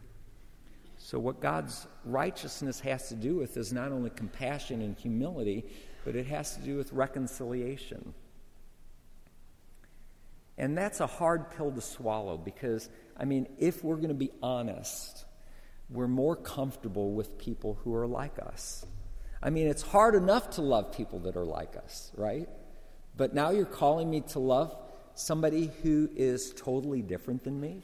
So, 0.96 1.18
what 1.18 1.40
God's 1.40 1.86
righteousness 2.04 2.80
has 2.80 3.08
to 3.08 3.14
do 3.14 3.36
with 3.36 3.56
is 3.56 3.72
not 3.72 3.92
only 3.92 4.10
compassion 4.10 4.82
and 4.82 4.96
humility, 4.96 5.64
but 6.04 6.16
it 6.16 6.26
has 6.26 6.56
to 6.56 6.62
do 6.62 6.76
with 6.76 6.92
reconciliation. 6.92 8.14
And 10.56 10.76
that's 10.76 11.00
a 11.00 11.06
hard 11.06 11.52
pill 11.52 11.70
to 11.70 11.80
swallow 11.80 12.36
because, 12.36 12.88
I 13.16 13.24
mean, 13.24 13.46
if 13.58 13.84
we're 13.84 13.96
going 13.96 14.08
to 14.08 14.14
be 14.14 14.32
honest, 14.42 15.24
we're 15.88 16.08
more 16.08 16.34
comfortable 16.34 17.12
with 17.12 17.38
people 17.38 17.78
who 17.84 17.94
are 17.94 18.08
like 18.08 18.38
us. 18.40 18.84
I 19.40 19.50
mean, 19.50 19.68
it's 19.68 19.82
hard 19.82 20.16
enough 20.16 20.50
to 20.50 20.62
love 20.62 20.92
people 20.92 21.20
that 21.20 21.36
are 21.36 21.44
like 21.44 21.76
us, 21.76 22.10
right? 22.16 22.48
But 23.16 23.34
now 23.34 23.50
you're 23.50 23.64
calling 23.64 24.10
me 24.10 24.22
to 24.32 24.40
love 24.40 24.76
somebody 25.18 25.70
who 25.82 26.08
is 26.14 26.52
totally 26.56 27.02
different 27.02 27.44
than 27.44 27.60
me. 27.60 27.82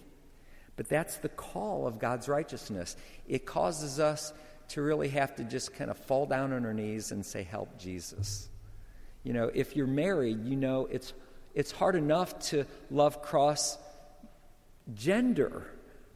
But 0.77 0.89
that's 0.89 1.17
the 1.19 1.29
call 1.29 1.87
of 1.87 1.99
God's 1.99 2.29
righteousness. 2.29 2.97
It 3.29 3.47
causes 3.47 4.01
us 4.01 4.33
to 4.69 4.83
really 4.83 5.09
have 5.09 5.37
to 5.37 5.45
just 5.45 5.75
kind 5.75 5.91
of 5.91 5.99
fall 5.99 6.27
down 6.27 6.53
on 6.53 6.65
our 6.65 6.75
knees 6.75 7.13
and 7.13 7.25
say, 7.25 7.43
Help 7.43 7.79
Jesus. 7.79 8.49
You 9.23 9.33
know, 9.33 9.51
if 9.55 9.77
you're 9.77 9.87
married, 9.87 10.45
you 10.45 10.57
know 10.57 10.87
it's, 10.91 11.13
it's 11.55 11.71
hard 11.71 11.97
enough 11.97 12.39
to 12.51 12.67
love 12.91 13.23
cross 13.23 13.79
gender, 14.93 15.67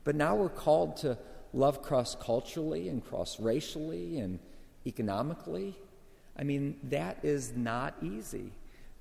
but 0.04 0.14
now 0.14 0.36
we're 0.36 0.48
called 0.48 0.98
to 0.98 1.18
love 1.52 1.82
cross 1.82 2.16
culturally 2.20 2.88
and 2.88 3.04
cross 3.04 3.40
racially 3.40 4.18
and 4.18 4.38
economically. 4.86 5.74
I 6.36 6.44
mean, 6.44 6.78
that 6.84 7.18
is 7.22 7.52
not 7.56 7.94
easy. 8.02 8.52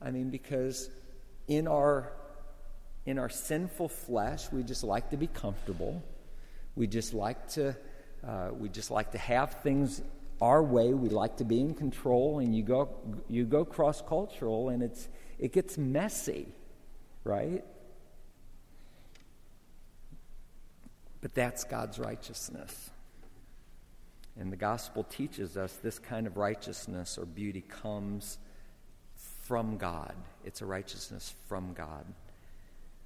I 0.02 0.12
mean, 0.12 0.30
because 0.30 0.90
in 1.48 1.68
our 1.68 2.12
in 3.06 3.18
our 3.18 3.30
sinful 3.30 3.88
flesh, 3.88 4.52
we 4.52 4.64
just 4.64 4.84
like 4.84 5.12
to 5.12 5.18
be 5.18 5.28
comfortable. 5.28 6.04
We 6.76 6.88
just 6.88 7.14
like 7.14 7.48
to 7.52 7.76
uh, 8.28 8.50
we 8.52 8.70
just 8.70 8.92
like 8.92 9.12
to 9.12 9.18
have 9.18 9.62
things 9.62 10.02
our 10.42 10.62
way. 10.62 10.94
We 10.94 11.10
like 11.10 11.38
to 11.38 11.46
be 11.46 11.62
in 11.62 11.74
control, 11.74 12.40
and 12.40 12.56
you 12.56 12.64
go 12.64 12.90
you 13.28 13.46
go 13.46 13.66
cross 13.66 14.02
cultural, 14.02 14.70
and 14.70 14.84
it's 14.84 15.08
it 15.40 15.54
gets 15.54 15.78
messy, 15.78 16.48
right? 17.24 17.64
But 21.22 21.34
that's 21.34 21.64
God's 21.64 21.98
righteousness. 21.98 22.92
And 24.40 24.52
the 24.52 24.58
gospel 24.58 25.04
teaches 25.04 25.58
us 25.58 25.74
this 25.82 25.98
kind 25.98 26.28
of 26.28 26.38
righteousness 26.38 27.18
or 27.18 27.26
beauty 27.26 27.62
comes 27.62 28.38
from 29.48 29.78
God. 29.78 30.14
It's 30.44 30.62
a 30.62 30.66
righteousness 30.66 31.34
from 31.48 31.74
God. 31.74 32.06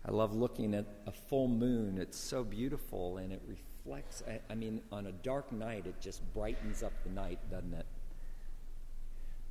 I 0.04 0.12
love 0.12 0.36
looking 0.36 0.73
at 0.73 0.86
a 1.06 1.12
full 1.12 1.47
moon. 1.47 1.99
It's 1.99 2.17
so 2.17 2.43
beautiful 2.43 3.17
and 3.17 3.32
it 3.32 3.41
reflects. 3.47 4.23
I 4.49 4.56
mean, 4.56 4.82
on 4.91 5.06
a 5.06 5.12
dark 5.12 5.51
night, 5.51 5.86
it 5.86 6.01
just 6.01 6.21
brightens 6.34 6.82
up 6.82 6.93
the 7.04 7.12
night, 7.12 7.39
doesn't 7.51 7.73
it? 7.73 7.86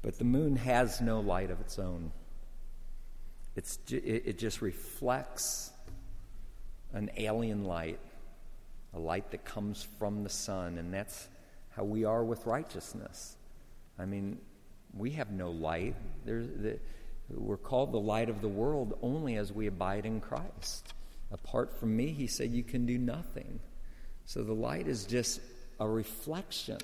But 0.03 0.19
the 0.19 0.25
moon 0.25 0.57
has 0.57 1.01
no 1.01 1.21
light 1.21 1.51
of 1.51 1.61
its 1.61 1.79
own. 1.79 2.11
It's, 3.55 3.79
it 3.91 4.39
just 4.39 4.61
reflects 4.61 5.71
an 6.93 7.11
alien 7.17 7.65
light, 7.65 8.01
a 8.95 8.99
light 8.99 9.31
that 9.31 9.45
comes 9.45 9.87
from 9.99 10.25
the 10.25 10.31
sun, 10.31 10.79
and 10.79 10.93
that's 10.93 11.29
how 11.71 11.85
we 11.85 12.05
are 12.05 12.25
with 12.25 12.47
righteousness. 12.47 13.37
I 13.99 14.07
mean, 14.07 14.41
we 14.97 15.11
have 15.13 15.31
no 15.31 15.51
light. 15.51 15.95
The, 16.25 16.79
we're 17.31 17.57
called 17.57 17.93
the 17.93 18.01
light 18.01 18.29
of 18.29 18.41
the 18.41 18.49
world 18.49 18.99
only 19.03 19.37
as 19.37 19.53
we 19.53 19.67
abide 19.67 20.07
in 20.07 20.21
Christ. 20.21 20.95
Apart 21.33 21.79
from 21.79 21.97
me, 21.97 22.09
he 22.09 22.27
said, 22.27 22.51
you 22.51 22.65
can 22.65 22.87
do 22.87 22.99
nothing. 22.99 23.61
So 24.25 24.43
the 24.43 24.53
light 24.53 24.89
is 24.89 25.05
just 25.05 25.41
a 25.79 25.89
reflection. 25.89 26.79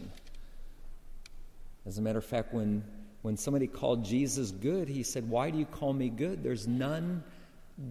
As 1.85 1.99
a 1.99 2.03
matter 2.03 2.19
of 2.19 2.25
fact, 2.25 2.53
when, 2.53 2.85
when 3.23 3.37
somebody 3.37 3.67
called 3.67 4.05
Jesus 4.05 4.51
good, 4.51 4.89
he 4.89 5.03
said, 5.03 5.29
Why 5.29 5.51
do 5.51 5.59
you 5.59 5.67
call 5.67 5.93
me 5.93 6.09
good? 6.09 6.43
There's 6.43 6.67
none 6.67 7.23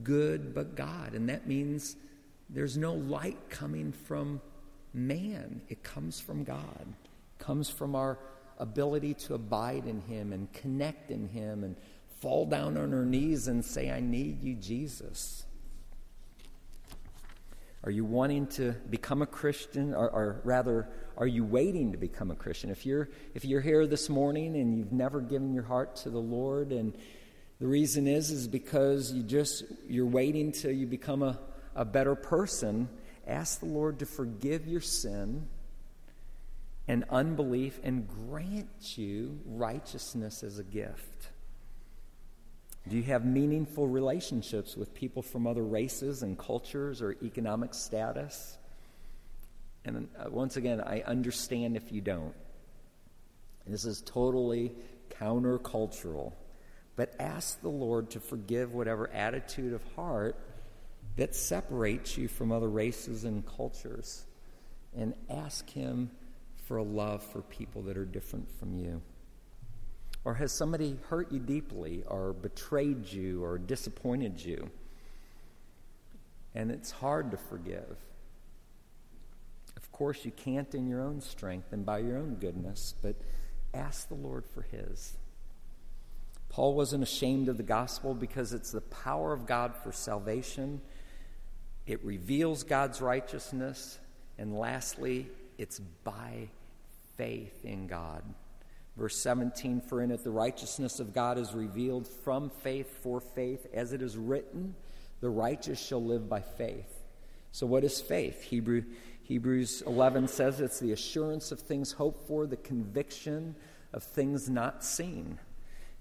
good 0.04 0.54
but 0.54 0.76
God. 0.76 1.14
And 1.14 1.30
that 1.30 1.48
means 1.48 1.96
there's 2.50 2.76
no 2.78 2.94
light 2.94 3.38
coming 3.50 3.92
from 3.92 4.42
man, 4.94 5.62
it 5.70 5.84
comes 5.84 6.20
from 6.20 6.44
God, 6.44 6.82
it 6.82 7.44
comes 7.44 7.70
from 7.70 7.96
our 7.96 8.18
ability 8.58 9.14
to 9.14 9.34
abide 9.34 9.86
in 9.86 10.02
Him 10.02 10.34
and 10.34 10.52
connect 10.54 11.12
in 11.12 11.28
Him 11.28 11.64
and 11.64 11.76
fall 12.20 12.46
down 12.46 12.78
on 12.78 12.94
our 12.94 13.06
knees 13.06 13.48
and 13.48 13.64
say, 13.64 13.92
I 13.92 14.00
need 14.00 14.42
you, 14.42 14.56
Jesus. 14.56 15.46
Are 17.84 17.92
you 17.92 18.04
wanting 18.04 18.48
to 18.48 18.72
become 18.90 19.22
a 19.22 19.28
Christian, 19.28 19.94
or, 19.94 20.10
or, 20.10 20.42
rather, 20.44 20.90
are 21.18 21.28
you 21.28 21.44
waiting 21.44 21.92
to 21.92 21.98
become 22.00 22.32
a 22.32 22.36
Christian? 22.36 22.72
If 22.72 22.86
you're, 22.86 23.10
if 23.36 23.46
you're 23.46 23.62
here 23.62 23.86
this 23.86 24.10
morning 24.10 24.56
and 24.56 24.76
you've 24.76 24.92
never 24.92 25.22
given 25.22 25.54
your 25.54 25.64
heart 25.64 25.98
to 25.98 26.10
the 26.10 26.20
Lord, 26.20 26.72
and 26.72 26.98
the 27.60 27.68
reason 27.68 28.08
is, 28.08 28.32
is 28.32 28.48
because 28.48 29.12
you 29.12 29.22
just, 29.22 29.66
you're 29.88 30.08
waiting 30.08 30.52
till 30.52 30.72
you 30.72 30.88
become 30.88 31.22
a, 31.22 31.40
a 31.76 31.86
better 31.86 32.16
person, 32.16 32.90
ask 33.28 33.60
the 33.60 33.68
Lord 33.68 34.00
to 34.00 34.08
forgive 34.08 34.66
your 34.66 34.82
sin 34.82 35.48
and 36.88 37.04
unbelief 37.10 37.80
and 37.84 38.08
grant 38.08 38.98
you 38.98 39.40
righteousness 39.46 40.44
as 40.44 40.60
a 40.60 40.64
gift. 40.64 41.30
Do 42.88 42.96
you 42.96 43.04
have 43.04 43.26
meaningful 43.26 43.88
relationships 43.88 44.78
with 44.78 44.94
people 44.94 45.24
from 45.24 45.48
other 45.48 45.64
races 45.64 46.22
and 46.22 46.38
cultures 46.38 47.02
or 47.02 47.16
economic 47.24 47.74
status? 47.74 48.58
And 49.84 50.08
uh, 50.20 50.30
once 50.30 50.58
again, 50.58 50.82
I 50.82 51.02
understand 51.02 51.76
if 51.76 51.92
you 51.92 52.02
don't. 52.02 52.36
This 53.66 53.86
is 53.86 54.02
totally 54.02 54.74
countercultural. 55.20 56.34
but 56.96 57.14
ask 57.20 57.62
the 57.62 57.70
Lord 57.70 58.12
to 58.12 58.20
forgive 58.20 58.74
whatever 58.74 59.10
attitude 59.12 59.74
of 59.74 59.82
heart 59.96 60.38
that 61.18 61.36
separates 61.36 62.18
you 62.18 62.28
from 62.28 62.52
other 62.52 62.70
races 62.70 63.24
and 63.24 63.46
cultures. 63.46 64.26
And 64.96 65.14
ask 65.30 65.70
Him 65.70 66.12
for 66.66 66.78
a 66.78 66.84
love 66.84 67.24
for 67.24 67.42
people 67.42 67.82
that 67.84 67.98
are 67.98 68.06
different 68.06 68.50
from 68.60 68.78
you. 68.78 69.02
Or 70.24 70.34
has 70.34 70.52
somebody 70.52 70.98
hurt 71.10 71.32
you 71.32 71.40
deeply, 71.40 72.04
or 72.08 72.34
betrayed 72.34 73.06
you, 73.06 73.44
or 73.44 73.60
disappointed 73.60 74.44
you? 74.44 74.70
And 76.56 76.72
it's 76.72 76.90
hard 76.90 77.30
to 77.32 77.38
forgive. 77.38 77.98
Of 79.78 79.92
course, 79.92 80.26
you 80.26 80.32
can't 80.32 80.74
in 80.74 80.88
your 80.88 81.02
own 81.02 81.22
strength 81.22 81.72
and 81.72 81.86
by 81.86 82.00
your 82.00 82.18
own 82.18 82.36
goodness, 82.36 82.96
but 83.02 83.16
ask 83.74 84.08
the 84.08 84.16
Lord 84.16 84.46
for 84.48 84.64
His. 84.64 85.18
Paul 86.50 86.74
wasn't 86.74 87.04
ashamed 87.04 87.50
of 87.50 87.58
the 87.58 87.64
gospel 87.64 88.16
because 88.16 88.54
it's 88.54 88.72
the 88.72 88.82
power 88.82 89.34
of 89.34 89.46
God 89.46 89.76
for 89.76 89.92
salvation. 89.92 90.82
It 91.86 92.04
reveals 92.04 92.64
God's 92.64 93.02
righteousness. 93.02 94.00
And 94.38 94.58
lastly, 94.58 95.28
it's 95.58 95.80
by 95.80 96.50
faith 97.18 97.64
in 97.64 97.88
God. 97.88 98.24
Verse 98.98 99.18
17 99.18 99.82
For 99.82 100.02
in 100.02 100.12
it 100.12 100.24
the 100.24 100.32
righteousness 100.32 101.00
of 101.00 101.14
God 101.14 101.38
is 101.38 101.54
revealed 101.54 102.08
from 102.08 102.50
faith 102.50 103.00
for 103.02 103.20
faith, 103.20 103.68
as 103.74 103.94
it 103.94 104.02
is 104.02 104.18
written, 104.18 104.76
the 105.22 105.30
righteous 105.30 105.80
shall 105.80 106.04
live 106.04 106.30
by 106.30 106.42
faith. 106.42 107.04
So, 107.52 107.66
what 107.66 107.84
is 107.84 108.02
faith? 108.02 108.42
Hebrew, 108.44 108.84
Hebrews 109.24 109.82
11 109.88 110.28
says 110.28 110.60
it's 110.60 110.80
the 110.80 110.92
assurance 110.92 111.52
of 111.52 111.60
things 111.60 111.92
hoped 111.92 112.28
for, 112.28 112.46
the 112.46 112.58
conviction 112.58 113.56
of 113.94 114.04
things 114.04 114.50
not 114.50 114.84
seen. 114.84 115.40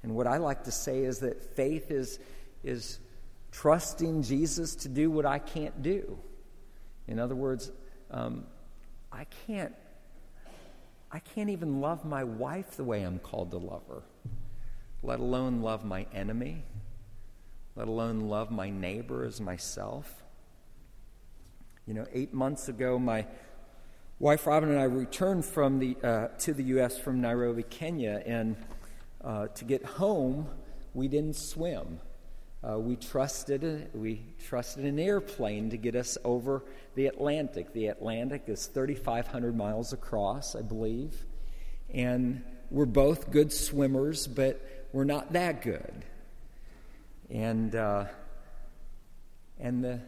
And 0.03 0.15
what 0.15 0.27
I 0.27 0.37
like 0.37 0.65
to 0.65 0.73
say 0.73 1.05
is 1.05 1.21
that 1.21 1.43
faith 1.57 1.91
is, 1.91 2.19
is 2.63 2.99
trusting 3.51 4.23
Jesus 4.23 4.75
to 4.77 4.89
do 4.89 5.11
what 5.11 5.25
I 5.25 5.39
can't 5.39 5.83
do. 5.83 6.19
In 7.07 7.19
other 7.19 7.35
words, 7.35 7.71
um, 8.11 8.45
I 9.15 9.27
can't 9.47 9.75
I 11.13 11.21
can't 11.21 11.49
even 11.49 11.81
love 11.81 12.05
my 12.05 12.25
wife 12.25 12.73
the 12.73 12.83
way 12.83 13.03
I'm 13.03 13.21
called 13.21 13.53
to 13.53 13.59
love 13.59 13.83
her, 13.89 14.03
let 15.01 15.21
alone 15.21 15.63
love 15.63 15.85
my 15.85 16.07
enemy, 16.13 16.65
let 17.77 17.87
alone 17.87 18.23
love 18.23 18.51
my 18.51 18.69
neighbor 18.69 19.25
as 19.25 19.41
myself. 19.41 20.25
You 21.87 21.95
know, 21.95 22.07
eight 22.13 22.35
months 22.35 22.69
ago, 22.69 22.99
my 22.99 23.27
wife 24.19 24.45
Robin 24.45 24.71
and 24.71 24.81
I 24.81 24.85
returned 24.85 25.45
from 25.45 25.79
the, 25.79 25.97
uh, 26.03 26.29
to 26.39 26.53
the 26.53 26.65
U.S. 26.65 26.99
from 26.99 27.21
Nairobi, 27.21 27.63
Kenya, 27.63 28.21
and 28.27 28.57
uh, 29.23 29.47
to 29.49 29.65
get 29.65 29.85
home, 29.85 30.49
we 30.95 31.07
didn't 31.07 31.37
swim. 31.37 32.01
Uh, 32.65 32.79
we 32.79 32.97
trusted 32.97 33.91
we 33.93 34.23
trusted 34.47 34.87
an 34.87 34.99
airplane 34.99 35.69
to 35.69 35.77
get 35.77 35.95
us 35.95 36.17
over 36.25 36.65
the 36.95 37.07
Atlantic. 37.07 37.73
The 37.75 37.89
Atlantic 37.89 38.45
is 38.47 38.67
3,500 38.67 39.55
miles 39.55 39.93
across, 39.93 40.57
I 40.57 40.63
believe, 40.63 41.27
and 41.93 42.43
we're 42.71 42.87
both 42.87 43.31
good 43.31 43.53
swimmers, 43.53 44.27
but 44.27 44.89
we're 44.93 45.05
not 45.05 45.35
that 45.35 45.61
good. 45.61 46.05
And 47.29 47.75
uh, 47.75 48.07
and 49.61 49.85
the 49.85 50.01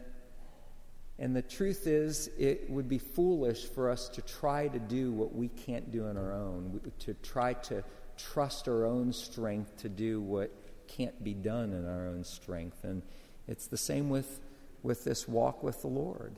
and 1.19 1.35
the 1.35 1.43
truth 1.43 1.85
is, 1.85 2.27
it 2.39 2.67
would 2.71 2.89
be 2.89 2.97
foolish 2.97 3.65
for 3.65 3.89
us 3.89 4.09
to 4.09 4.21
try 4.21 4.67
to 4.67 4.79
do 4.79 5.11
what 5.11 5.35
we 5.35 5.49
can't 5.49 5.91
do 5.91 6.07
on 6.07 6.17
our 6.17 6.33
own, 6.33 6.81
to 6.99 7.13
try 7.15 7.53
to 7.53 7.83
trust 8.17 8.67
our 8.67 8.85
own 8.85 9.13
strength 9.13 9.77
to 9.77 9.89
do 9.89 10.19
what 10.21 10.51
can't 10.87 11.23
be 11.23 11.33
done 11.33 11.73
in 11.73 11.87
our 11.87 12.07
own 12.07 12.23
strength. 12.23 12.83
And 12.83 13.01
it's 13.47 13.67
the 13.67 13.77
same 13.77 14.09
with, 14.09 14.39
with 14.83 15.03
this 15.03 15.27
walk 15.27 15.63
with 15.63 15.81
the 15.81 15.87
Lord. 15.87 16.35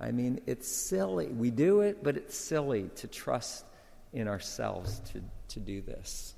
I 0.00 0.12
mean, 0.12 0.40
it's 0.46 0.68
silly. 0.68 1.26
We 1.26 1.50
do 1.50 1.80
it, 1.80 2.02
but 2.02 2.16
it's 2.16 2.36
silly 2.36 2.90
to 2.96 3.08
trust 3.08 3.64
in 4.12 4.28
ourselves 4.28 5.00
to, 5.12 5.22
to 5.48 5.60
do 5.60 5.82
this. 5.82 6.34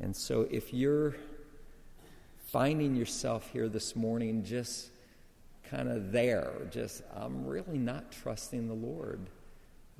And 0.00 0.16
so 0.16 0.48
if 0.50 0.72
you're 0.72 1.14
finding 2.46 2.96
yourself 2.96 3.48
here 3.52 3.68
this 3.68 3.94
morning 3.94 4.44
just 4.44 4.90
kind 5.70 5.88
of 5.88 6.10
there, 6.10 6.52
just, 6.70 7.02
I'm 7.14 7.46
really 7.46 7.78
not 7.78 8.10
trusting 8.10 8.66
the 8.66 8.74
Lord 8.74 9.30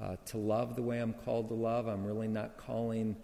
uh, 0.00 0.16
to 0.26 0.38
love 0.38 0.74
the 0.74 0.82
way 0.82 0.98
I'm 0.98 1.12
called 1.12 1.48
to 1.48 1.54
love. 1.54 1.87
I'm 1.87 2.04
really 2.04 2.28
not 2.28 2.56
calling 2.56 3.16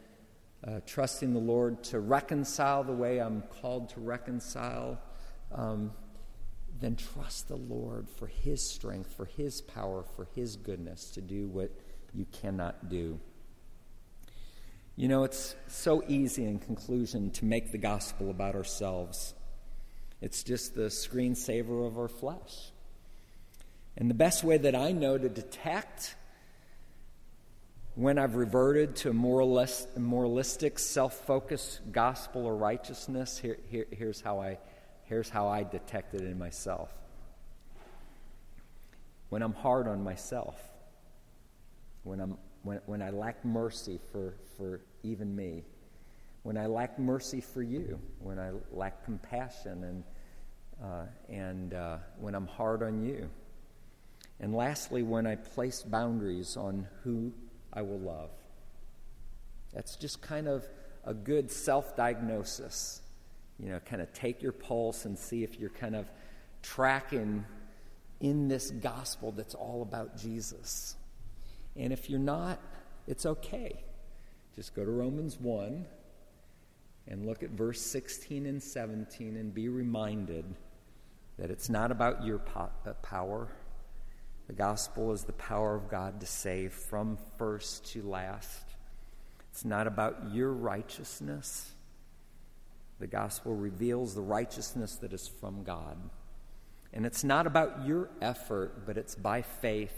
uh, 0.66 0.80
trusting 0.86 1.32
the 1.32 1.40
Lord 1.40 1.82
to 1.84 2.00
reconcile 2.00 2.84
the 2.84 2.92
way 2.92 3.18
I'm 3.18 3.42
called 3.60 3.90
to 3.90 4.00
reconcile, 4.00 4.98
um, 5.52 5.92
then 6.80 6.96
trust 6.96 7.48
the 7.48 7.56
Lord 7.56 8.08
for 8.08 8.26
His 8.26 8.62
strength, 8.62 9.14
for 9.16 9.24
His 9.24 9.60
power, 9.60 10.04
for 10.16 10.28
His 10.34 10.56
goodness 10.56 11.10
to 11.12 11.20
do 11.20 11.46
what 11.48 11.70
you 12.12 12.26
cannot 12.32 12.88
do. 12.88 13.20
You 14.96 15.06
know, 15.06 15.22
it's 15.22 15.54
so 15.68 16.02
easy 16.08 16.44
in 16.44 16.58
conclusion 16.58 17.30
to 17.32 17.44
make 17.44 17.70
the 17.70 17.78
gospel 17.78 18.30
about 18.30 18.56
ourselves. 18.56 19.34
It's 20.20 20.42
just 20.42 20.74
the 20.74 20.88
screensaver 20.88 21.86
of 21.86 21.96
our 21.96 22.08
flesh. 22.08 22.72
And 23.96 24.10
the 24.10 24.14
best 24.14 24.42
way 24.42 24.58
that 24.58 24.74
I 24.74 24.90
know 24.90 25.16
to 25.16 25.28
detect 25.28 26.16
when 27.98 28.16
I've 28.16 28.36
reverted 28.36 28.94
to 28.98 29.10
a 29.10 29.12
moralistic, 29.12 30.78
self 30.78 31.26
focused 31.26 31.80
gospel 31.90 32.46
or 32.46 32.54
righteousness, 32.54 33.36
here, 33.36 33.58
here, 33.68 33.86
here's, 33.90 34.20
how 34.20 34.40
I, 34.40 34.58
here's 35.02 35.28
how 35.28 35.48
I 35.48 35.64
detect 35.64 36.14
it 36.14 36.20
in 36.20 36.38
myself. 36.38 36.94
When 39.30 39.42
I'm 39.42 39.52
hard 39.52 39.88
on 39.88 40.04
myself, 40.04 40.54
when, 42.04 42.20
I'm, 42.20 42.38
when, 42.62 42.78
when 42.86 43.02
I 43.02 43.10
lack 43.10 43.44
mercy 43.44 43.98
for, 44.12 44.34
for 44.56 44.80
even 45.02 45.34
me, 45.34 45.64
when 46.44 46.56
I 46.56 46.66
lack 46.66 47.00
mercy 47.00 47.40
for 47.40 47.64
you, 47.64 47.98
when 48.20 48.38
I 48.38 48.52
lack 48.70 49.04
compassion, 49.04 49.82
and, 49.82 50.04
uh, 50.80 51.06
and 51.28 51.74
uh, 51.74 51.96
when 52.20 52.36
I'm 52.36 52.46
hard 52.46 52.84
on 52.84 53.02
you. 53.02 53.28
And 54.38 54.54
lastly, 54.54 55.02
when 55.02 55.26
I 55.26 55.34
place 55.34 55.82
boundaries 55.82 56.56
on 56.56 56.86
who 57.02 57.32
I 57.72 57.82
will 57.82 57.98
love. 57.98 58.30
That's 59.72 59.96
just 59.96 60.22
kind 60.22 60.48
of 60.48 60.66
a 61.04 61.14
good 61.14 61.50
self 61.50 61.96
diagnosis. 61.96 63.02
You 63.58 63.70
know, 63.70 63.80
kind 63.80 64.00
of 64.00 64.12
take 64.12 64.42
your 64.42 64.52
pulse 64.52 65.04
and 65.04 65.18
see 65.18 65.42
if 65.42 65.58
you're 65.58 65.70
kind 65.70 65.96
of 65.96 66.08
tracking 66.62 67.44
in 68.20 68.48
this 68.48 68.70
gospel 68.70 69.32
that's 69.32 69.54
all 69.54 69.82
about 69.82 70.16
Jesus. 70.16 70.96
And 71.76 71.92
if 71.92 72.10
you're 72.10 72.18
not, 72.18 72.60
it's 73.06 73.26
okay. 73.26 73.82
Just 74.54 74.74
go 74.74 74.84
to 74.84 74.90
Romans 74.90 75.38
1 75.40 75.86
and 77.06 77.26
look 77.26 77.42
at 77.42 77.50
verse 77.50 77.80
16 77.80 78.46
and 78.46 78.62
17 78.62 79.36
and 79.36 79.54
be 79.54 79.68
reminded 79.68 80.44
that 81.38 81.50
it's 81.50 81.68
not 81.68 81.90
about 81.90 82.24
your 82.24 82.40
uh, 82.56 82.92
power, 83.02 83.48
the 84.48 84.54
gospel 84.54 85.12
is 85.12 85.24
the 85.24 85.32
power 85.34 85.76
of 85.76 85.88
God 85.88 86.20
to 86.20 86.26
save 86.26 86.72
from 86.72 87.18
first 87.36 87.92
to 87.92 88.02
last. 88.02 88.64
It's 89.50 89.64
not 89.64 89.86
about 89.86 90.32
your 90.32 90.52
righteousness. 90.52 91.70
The 92.98 93.06
gospel 93.06 93.54
reveals 93.54 94.14
the 94.14 94.22
righteousness 94.22 94.96
that 94.96 95.12
is 95.12 95.28
from 95.28 95.62
God. 95.62 95.96
And 96.92 97.04
it's 97.04 97.22
not 97.22 97.46
about 97.46 97.86
your 97.86 98.08
effort, 98.22 98.86
but 98.86 98.96
it's 98.96 99.14
by 99.14 99.42
faith 99.42 99.94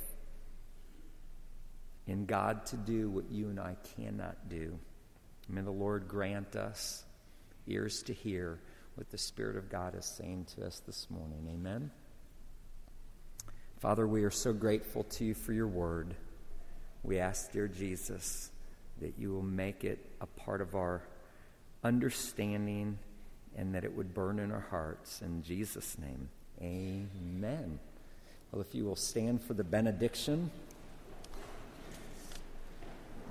in 2.08 2.26
God 2.26 2.66
to 2.66 2.76
do 2.76 3.08
what 3.08 3.30
you 3.30 3.48
and 3.48 3.60
I 3.60 3.76
cannot 3.96 4.48
do. 4.48 4.78
May 5.48 5.62
the 5.62 5.70
Lord 5.70 6.08
grant 6.08 6.56
us 6.56 7.04
ears 7.68 8.02
to 8.04 8.12
hear 8.12 8.58
what 8.96 9.10
the 9.10 9.18
Spirit 9.18 9.56
of 9.56 9.70
God 9.70 9.94
is 9.96 10.04
saying 10.04 10.46
to 10.56 10.66
us 10.66 10.80
this 10.84 11.06
morning. 11.08 11.48
Amen. 11.48 11.92
Father, 13.80 14.06
we 14.06 14.24
are 14.24 14.30
so 14.30 14.52
grateful 14.52 15.04
to 15.04 15.24
you 15.24 15.32
for 15.32 15.54
your 15.54 15.66
word. 15.66 16.14
We 17.02 17.18
ask, 17.18 17.50
dear 17.50 17.66
Jesus, 17.66 18.50
that 19.00 19.14
you 19.18 19.32
will 19.32 19.40
make 19.40 19.84
it 19.84 20.04
a 20.20 20.26
part 20.26 20.60
of 20.60 20.74
our 20.74 21.00
understanding 21.82 22.98
and 23.56 23.74
that 23.74 23.84
it 23.84 23.96
would 23.96 24.12
burn 24.12 24.38
in 24.38 24.52
our 24.52 24.66
hearts. 24.68 25.22
In 25.22 25.42
Jesus' 25.42 25.96
name, 25.98 26.28
amen. 26.60 27.78
Well, 28.52 28.60
if 28.60 28.74
you 28.74 28.84
will 28.84 28.96
stand 28.96 29.42
for 29.42 29.54
the 29.54 29.64
benediction. 29.64 30.50